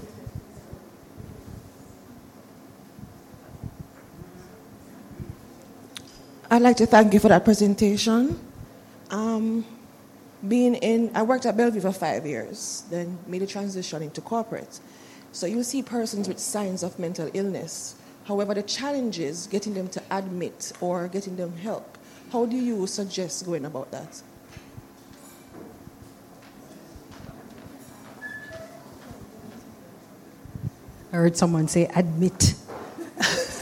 I'd 6.51 6.61
like 6.61 6.77
to 6.77 6.87
thank 6.87 7.15
you 7.15 7.19
for 7.19 7.29
that 7.29 7.47
presentation. 7.47 8.39
Um, 9.11 9.65
being 10.47 10.75
in, 10.75 11.11
I 11.15 11.23
worked 11.23 11.47
at 11.47 11.57
Bellevue 11.57 11.81
for 11.81 11.93
five 11.93 12.27
years, 12.27 12.85
then 12.91 13.19
made 13.27 13.41
a 13.41 13.47
transition 13.47 14.03
into 14.03 14.21
corporate. 14.21 14.81
So 15.33 15.47
you 15.47 15.63
see 15.63 15.83
persons 15.83 16.29
with 16.29 16.39
signs 16.39 16.83
of 16.83 16.99
mental 16.99 17.31
illness. 17.33 17.95
However, 18.25 18.53
the 18.53 18.63
challenge 18.63 19.19
is 19.19 19.47
getting 19.47 19.73
them 19.73 19.89
to 19.89 20.03
admit 20.11 20.73
or 20.81 21.09
getting 21.09 21.37
them 21.37 21.57
help. 21.57 21.97
How 22.33 22.47
do 22.47 22.57
you 22.57 22.87
suggest 22.87 23.45
going 23.45 23.67
about 23.67 23.91
that? 23.91 24.23
I 31.13 31.17
heard 31.17 31.37
someone 31.37 31.69
say 31.69 31.91
admit. 31.95 32.55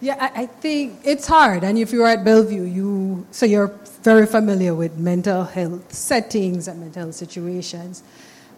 Yeah, 0.00 0.16
I, 0.18 0.42
I, 0.42 0.46
think 0.46 0.98
it's 1.04 1.28
hard. 1.28 1.62
And 1.62 1.78
if 1.78 1.92
you're 1.92 2.08
at 2.08 2.24
Bellevue, 2.24 2.64
you 2.64 3.24
so 3.30 3.46
you're 3.46 3.68
very 4.02 4.26
familiar 4.26 4.74
with 4.74 4.98
mental 4.98 5.44
health 5.44 5.92
settings 5.92 6.66
and 6.66 6.80
mental 6.80 7.04
health 7.04 7.14
situations. 7.14 8.02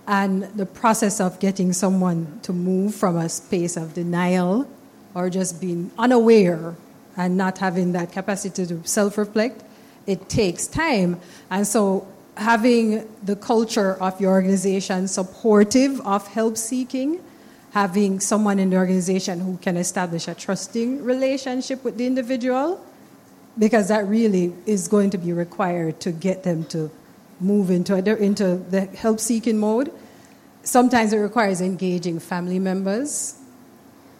And 0.08 0.44
the 0.56 0.64
process 0.64 1.20
of 1.20 1.38
getting 1.40 1.74
someone 1.74 2.40
to 2.44 2.54
move 2.54 2.94
from 2.94 3.18
a 3.18 3.28
space 3.28 3.76
of 3.76 3.92
denial 3.92 4.66
or 5.14 5.28
just 5.28 5.60
being 5.60 5.90
unaware 5.98 6.76
and 7.16 7.36
not 7.36 7.58
having 7.58 7.92
that 7.92 8.12
capacity 8.12 8.66
to 8.66 8.86
self 8.86 9.18
reflect, 9.18 9.62
it 10.06 10.28
takes 10.28 10.66
time. 10.66 11.20
And 11.50 11.66
so 11.66 12.06
having 12.36 13.08
the 13.22 13.36
culture 13.36 13.94
of 14.02 14.20
your 14.20 14.32
organization 14.32 15.06
supportive 15.08 16.00
of 16.00 16.26
help 16.28 16.56
seeking 16.56 17.20
having 17.74 18.20
someone 18.20 18.60
in 18.60 18.70
the 18.70 18.76
organization 18.76 19.40
who 19.40 19.56
can 19.56 19.76
establish 19.76 20.28
a 20.28 20.34
trusting 20.34 21.02
relationship 21.02 21.82
with 21.82 21.98
the 21.98 22.06
individual, 22.06 22.80
because 23.58 23.88
that 23.88 24.06
really 24.06 24.54
is 24.64 24.86
going 24.86 25.10
to 25.10 25.18
be 25.18 25.32
required 25.32 25.98
to 25.98 26.12
get 26.12 26.44
them 26.44 26.64
to 26.64 26.88
move 27.40 27.72
into, 27.72 27.96
into 28.22 28.56
the 28.70 28.82
help 28.82 29.18
seeking 29.18 29.58
mode. 29.58 29.92
Sometimes 30.62 31.12
it 31.12 31.18
requires 31.18 31.60
engaging 31.60 32.20
family 32.20 32.60
members 32.60 33.40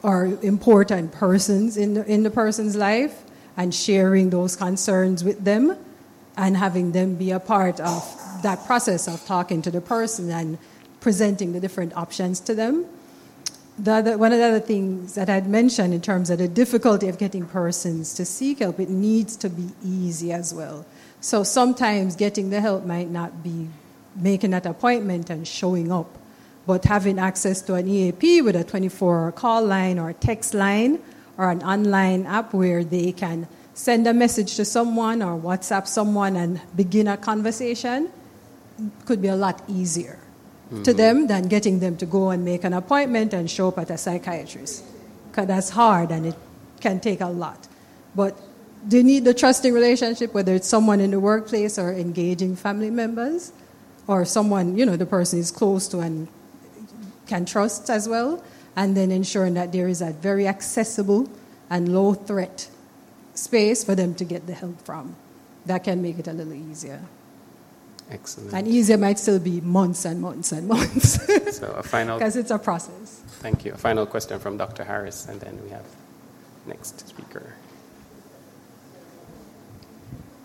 or 0.05 0.39
important 0.43 1.11
persons 1.11 1.77
in 1.77 1.95
the, 1.95 2.05
in 2.05 2.23
the 2.23 2.31
person's 2.31 2.77
life 2.77 3.25
and 3.57 3.75
sharing 3.75 4.31
those 4.31 4.55
concerns 4.55 5.25
with 5.25 5.43
them 5.43 5.77
and 6.37 6.57
having 6.57 6.93
them 6.93 7.17
be 7.17 7.33
a 7.33 7.41
part 7.41 7.81
of 7.81 8.03
that 8.43 8.65
process 8.67 9.09
of 9.09 9.25
talking 9.27 9.63
to 9.63 9.71
the 9.73 9.81
person 9.81 10.31
and 10.31 10.59
presenting 11.01 11.53
the 11.53 11.59
different 11.59 11.97
options 11.97 12.39
to 12.39 12.55
them 12.55 12.87
the 13.79 13.93
other, 13.93 14.19
one 14.19 14.33
of 14.33 14.39
the 14.39 14.45
other 14.45 14.61
things 14.61 15.15
that 15.15 15.29
I'd 15.29 15.49
mentioned 15.49 15.95
in 15.95 16.01
terms 16.01 16.31
of 16.31 16.39
the 16.39 16.49
difficulty 16.49 17.09
of 17.09 17.19
getting 17.19 17.47
persons 17.47 18.15
to 18.15 18.25
seek 18.25 18.61
help, 18.61 18.79
it 18.79 18.89
needs 18.89 19.37
to 19.39 19.51
be 19.51 19.69
easy 19.85 20.33
as 20.33 20.55
well. 20.55 20.87
So 21.21 21.43
sometimes 21.43 22.15
getting 22.15 22.51
the 22.51 22.61
help 22.61 22.85
might 22.85 23.11
not 23.11 23.43
be 23.43 23.69
making 24.15 24.51
that 24.51 24.67
appointment 24.67 25.31
and 25.31 25.47
showing 25.47 25.91
up, 25.91 26.17
but 26.67 26.85
having 26.85 27.19
access 27.19 27.61
to 27.63 27.75
an 27.75 27.89
EAP 27.89 28.43
with 28.43 28.57
a 28.57 28.65
24 28.65 29.19
hour 29.19 29.33
call 29.33 29.65
line 29.65 29.99
or 29.99 30.13
text 30.13 30.55
line 30.55 30.99
or 31.37 31.51
an 31.51 31.63
online 31.63 32.27
app 32.27 32.55
where 32.55 32.85
they 32.85 33.13
can 33.13 33.47
send 33.75 34.07
a 34.07 34.15
message 34.15 34.57
to 34.57 34.65
someone 34.65 35.23
or 35.23 35.39
WhatsApp 35.39 35.87
someone 35.87 36.37
and 36.37 36.61
begin 36.77 37.09
a 37.09 37.17
conversation 37.17 38.11
could 39.05 39.21
be 39.21 39.29
a 39.29 39.37
lot 39.37 39.63
easier 39.69 40.19
mm-hmm. 40.67 40.83
to 40.83 40.95
them 40.95 41.27
than 41.27 41.49
getting 41.49 41.81
them 41.81 41.97
to 41.97 42.07
go 42.07 42.31
and 42.31 42.45
make 42.45 42.65
an 42.65 42.73
appointment 42.73 43.33
and 43.33 43.51
show 43.51 43.69
up 43.69 43.79
at 43.79 43.91
a 43.91 43.99
psychiatrist. 43.99 44.85
Because 45.31 45.47
that's 45.47 45.71
hard 45.71 46.11
and 46.11 46.27
it 46.27 46.37
can 46.81 47.01
take 47.01 47.21
a 47.21 47.27
lot. 47.27 47.69
But 48.15 48.39
they 48.87 49.03
need 49.03 49.25
the 49.25 49.35
trusting 49.35 49.73
relationship, 49.73 50.35
whether 50.35 50.55
it's 50.55 50.69
someone 50.69 51.01
in 51.01 51.11
the 51.11 51.21
workplace 51.21 51.79
or 51.79 51.93
engaging 51.93 52.55
family 52.55 52.91
members, 52.91 53.53
or 54.07 54.25
someone, 54.25 54.77
you 54.77 54.85
know, 54.85 54.97
the 54.97 55.07
person 55.07 55.39
is 55.39 55.51
close 55.51 55.89
to 55.89 56.01
and 56.01 56.29
can 57.27 57.45
trust 57.45 57.91
as 57.91 58.09
well, 58.09 58.43
and 58.77 58.97
then 58.97 59.11
ensuring 59.11 59.55
that 59.55 59.73
there 59.73 59.89
is 59.89 60.03
a 60.03 60.13
very 60.13 60.47
accessible 60.47 61.29
and 61.71 61.93
low 61.93 62.15
threat 62.15 62.69
space 63.35 63.85
for 63.85 63.95
them 63.95 64.15
to 64.15 64.25
get 64.25 64.47
the 64.47 64.55
help 64.55 64.81
from. 64.83 65.17
That 65.67 65.85
can 65.85 66.03
make 66.03 66.19
it 66.19 66.29
a 66.29 66.33
little 66.33 66.53
easier. 66.53 67.01
Excellent. 68.11 68.53
And 68.53 68.69
easier 68.69 68.99
might 68.99 69.19
still 69.19 69.39
be 69.39 69.61
months 69.63 70.05
and 70.05 70.21
months 70.21 70.53
and 70.53 70.69
months. 70.69 71.25
so 71.59 71.73
a 71.73 71.83
final 71.83 72.19
because 72.19 72.37
it's 72.37 72.51
a 72.51 72.59
process. 72.59 73.23
Thank 73.41 73.65
you. 73.65 73.73
A 73.73 73.79
final 73.79 74.07
question 74.07 74.39
from 74.39 74.57
Dr. 74.57 74.85
Harris, 74.85 75.27
and 75.27 75.41
then 75.41 75.59
we 75.63 75.71
have 75.71 75.87
next 76.67 77.09
speaker. 77.09 77.55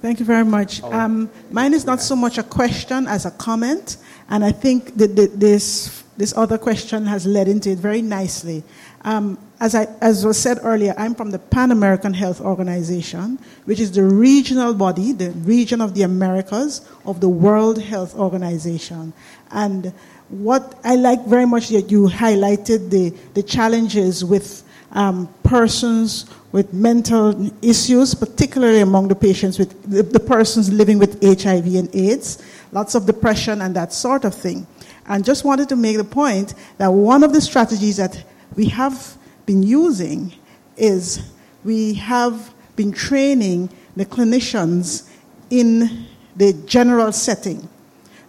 Thank 0.02 0.20
you 0.20 0.26
very 0.26 0.46
much. 0.46 0.82
Um, 0.84 1.30
mine 1.52 1.74
is 1.74 1.86
not 1.86 2.00
so 2.00 2.16
much 2.16 2.38
a 2.38 2.44
question 2.44 3.06
as 3.06 3.26
a 3.26 3.32
comment, 3.32 3.98
and 4.30 4.46
I 4.46 4.54
think 4.54 4.96
that 4.96 5.16
this 5.16 6.04
this 6.20 6.36
other 6.36 6.58
question 6.58 7.06
has 7.06 7.26
led 7.26 7.48
into 7.48 7.70
it 7.72 7.80
very 7.80 8.02
nicely. 8.02 8.62
Um, 9.06 9.40
as, 9.62 9.74
I, 9.74 9.88
as 10.02 10.26
was 10.26 10.38
said 10.38 10.60
earlier, 10.64 10.94
I'm 10.98 11.16
from 11.16 11.32
the 11.32 11.40
Pan 11.40 11.72
American 11.72 12.14
Health 12.14 12.42
Organization, 12.42 13.40
which 13.64 13.80
is 13.80 13.94
the 13.94 14.04
regional 14.04 14.74
body, 14.74 15.14
the 15.14 15.32
region 15.32 15.80
of 15.80 15.96
the 15.96 16.02
Americas 16.02 16.82
of 17.06 17.22
the 17.22 17.30
World 17.30 17.82
Health 17.82 18.16
Organization. 18.16 19.14
And 19.52 19.94
what 20.28 20.78
I 20.84 20.98
like 20.98 21.26
very 21.26 21.46
much 21.46 21.70
that 21.70 21.90
you 21.90 22.10
highlighted 22.10 22.90
the, 22.90 23.12
the 23.34 23.42
challenges 23.42 24.26
with 24.26 24.64
um, 24.92 25.34
persons 25.44 26.26
with 26.52 26.74
mental 26.74 27.52
issues, 27.62 28.16
particularly 28.16 28.80
among 28.80 29.08
the 29.08 29.16
patients 29.16 29.60
with 29.60 29.82
the, 29.84 30.02
the 30.02 30.20
persons 30.20 30.72
living 30.72 30.98
with 30.98 31.22
HIV 31.22 31.76
and 31.76 31.96
AIDS, 31.96 32.44
lots 32.72 32.96
of 32.96 33.06
depression 33.06 33.62
and 33.62 33.76
that 33.76 33.94
sort 33.94 34.26
of 34.26 34.34
thing. 34.34 34.66
And 35.08 35.24
just 35.24 35.44
wanted 35.44 35.70
to 35.70 35.76
make 35.76 35.98
the 35.98 36.04
point 36.04 36.54
that 36.78 36.88
one 36.88 37.24
of 37.24 37.34
the 37.34 37.42
strategies 37.42 37.98
that 37.98 38.24
we 38.56 38.66
have 38.68 39.18
been 39.46 39.64
using 39.64 40.34
is 40.78 41.32
we 41.64 41.96
have 41.96 42.54
been 42.76 42.92
training 42.92 43.70
the 43.96 44.06
clinicians 44.06 45.10
in 45.50 46.06
the 46.36 46.54
general 46.66 47.12
setting. 47.12 47.68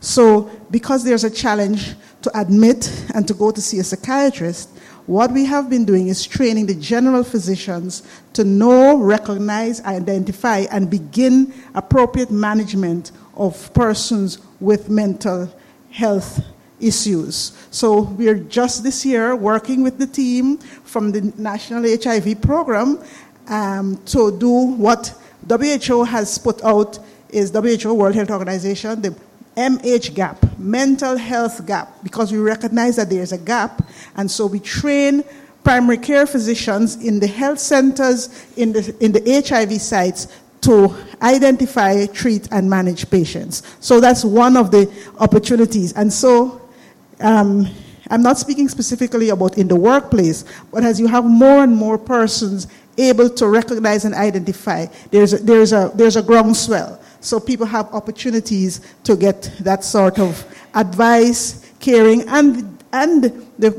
So, 0.01 0.51
because 0.71 1.05
there's 1.05 1.25
a 1.25 1.31
challenge 1.31 1.95
to 2.23 2.41
admit 2.41 2.91
and 3.15 3.29
to 3.29 3.35
go 3.35 3.51
to 3.51 3.61
see 3.61 3.79
a 3.79 3.85
psychiatrist, 3.85 4.71
what 5.11 5.33
we 5.33 5.45
have 5.45 5.69
been 5.69 5.85
doing 5.85 6.07
is 6.07 6.25
training 6.25 6.67
the 6.67 6.75
general 6.77 7.25
physicians 7.25 8.05
to 8.33 8.45
know, 8.45 8.97
recognize, 8.97 9.81
identify, 9.83 10.59
and 10.71 10.89
begin 10.89 11.53
appropriate 11.75 12.31
management 12.31 13.11
of 13.35 13.75
persons 13.75 14.39
with 14.61 14.89
mental 14.89 15.53
health 15.91 16.41
issues. 16.79 17.59
So 17.73 18.03
we're 18.03 18.39
just 18.39 18.85
this 18.85 19.05
year 19.05 19.35
working 19.35 19.83
with 19.83 19.99
the 19.99 20.07
team 20.07 20.59
from 20.59 21.11
the 21.11 21.23
National 21.37 21.83
HIV 21.83 22.41
Program 22.41 23.03
um, 23.49 23.97
to 24.07 24.39
do 24.39 24.49
what 24.49 25.13
WHO 25.49 26.05
has 26.05 26.39
put 26.39 26.63
out 26.63 27.01
is 27.31 27.51
WHO 27.51 27.95
World 27.95 28.15
Health 28.15 28.31
Organization, 28.31 29.03
the 29.03 29.17
MH 29.57 30.15
gap, 30.15 30.59
mental 30.59 31.17
health 31.17 31.67
gap, 31.67 32.03
because 32.03 32.33
we 32.33 32.39
recognize 32.39 32.97
that 32.97 33.11
there's 33.11 33.33
a 33.33 33.39
gap, 33.39 33.83
and 34.17 34.31
so 34.31 34.47
we 34.47 34.61
train 34.61 35.25
primary 35.65 35.99
care 35.99 36.27
physicians 36.27 36.97
in 37.05 37.21
the 37.21 37.27
health 37.27 37.59
centers, 37.59 38.47
in 38.57 38.73
the, 38.73 38.95
in 39.01 39.13
the 39.13 39.45
HIV 39.47 39.81
sites, 39.81 40.29
to 40.63 40.95
identify, 41.23 42.07
treat, 42.07 42.49
and 42.53 42.69
manage 42.69 43.11
patients. 43.11 43.63
So 43.81 44.01
that's 44.01 44.25
one 44.25 44.57
of 44.57 44.71
the 44.71 44.93
opportunities. 45.19 45.93
And 45.95 46.13
so 46.13 46.61
um, 47.21 47.67
I'm 48.11 48.23
not 48.23 48.39
speaking 48.39 48.69
specifically 48.69 49.31
about 49.31 49.57
in 49.57 49.69
the 49.69 49.77
workplace, 49.77 50.45
but 50.71 50.85
as 50.85 51.01
you 51.01 51.07
have 51.07 51.25
more 51.25 51.63
and 51.63 51.75
more 51.75 51.97
persons 51.97 52.67
able 52.99 53.31
to 53.31 53.49
recognize 53.49 54.05
and 54.05 54.15
identify, 54.15 54.87
there's 55.11 55.33
a, 55.33 55.39
there's 55.39 55.73
a, 55.73 55.91
there's 55.95 56.17
a 56.17 56.23
groundswell. 56.23 57.01
So 57.21 57.39
people 57.39 57.67
have 57.67 57.93
opportunities 57.95 58.81
to 59.05 59.17
get 59.17 59.51
that 59.61 59.85
sort 59.85 60.19
of 60.19 60.45
advice, 60.75 61.71
caring, 61.81 62.29
and, 62.29 62.83
and 62.93 63.25
the, 63.59 63.71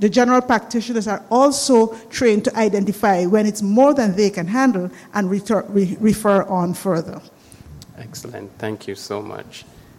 the 0.00 0.08
general 0.08 0.40
practitioners 0.40 1.06
are 1.06 1.22
also 1.30 1.94
trained 2.08 2.44
to 2.44 2.56
identify 2.56 3.24
when 3.26 3.46
it's 3.46 3.62
more 3.62 3.94
than 3.94 4.16
they 4.16 4.30
can 4.30 4.46
handle 4.46 4.90
and 5.14 5.30
refer, 5.30 5.62
re, 5.68 5.96
refer 6.00 6.42
on 6.44 6.74
further. 6.74 7.20
Excellent. 7.98 8.50
Thank 8.58 8.88
you 8.88 8.94
so 8.94 9.22
much. 9.22 9.64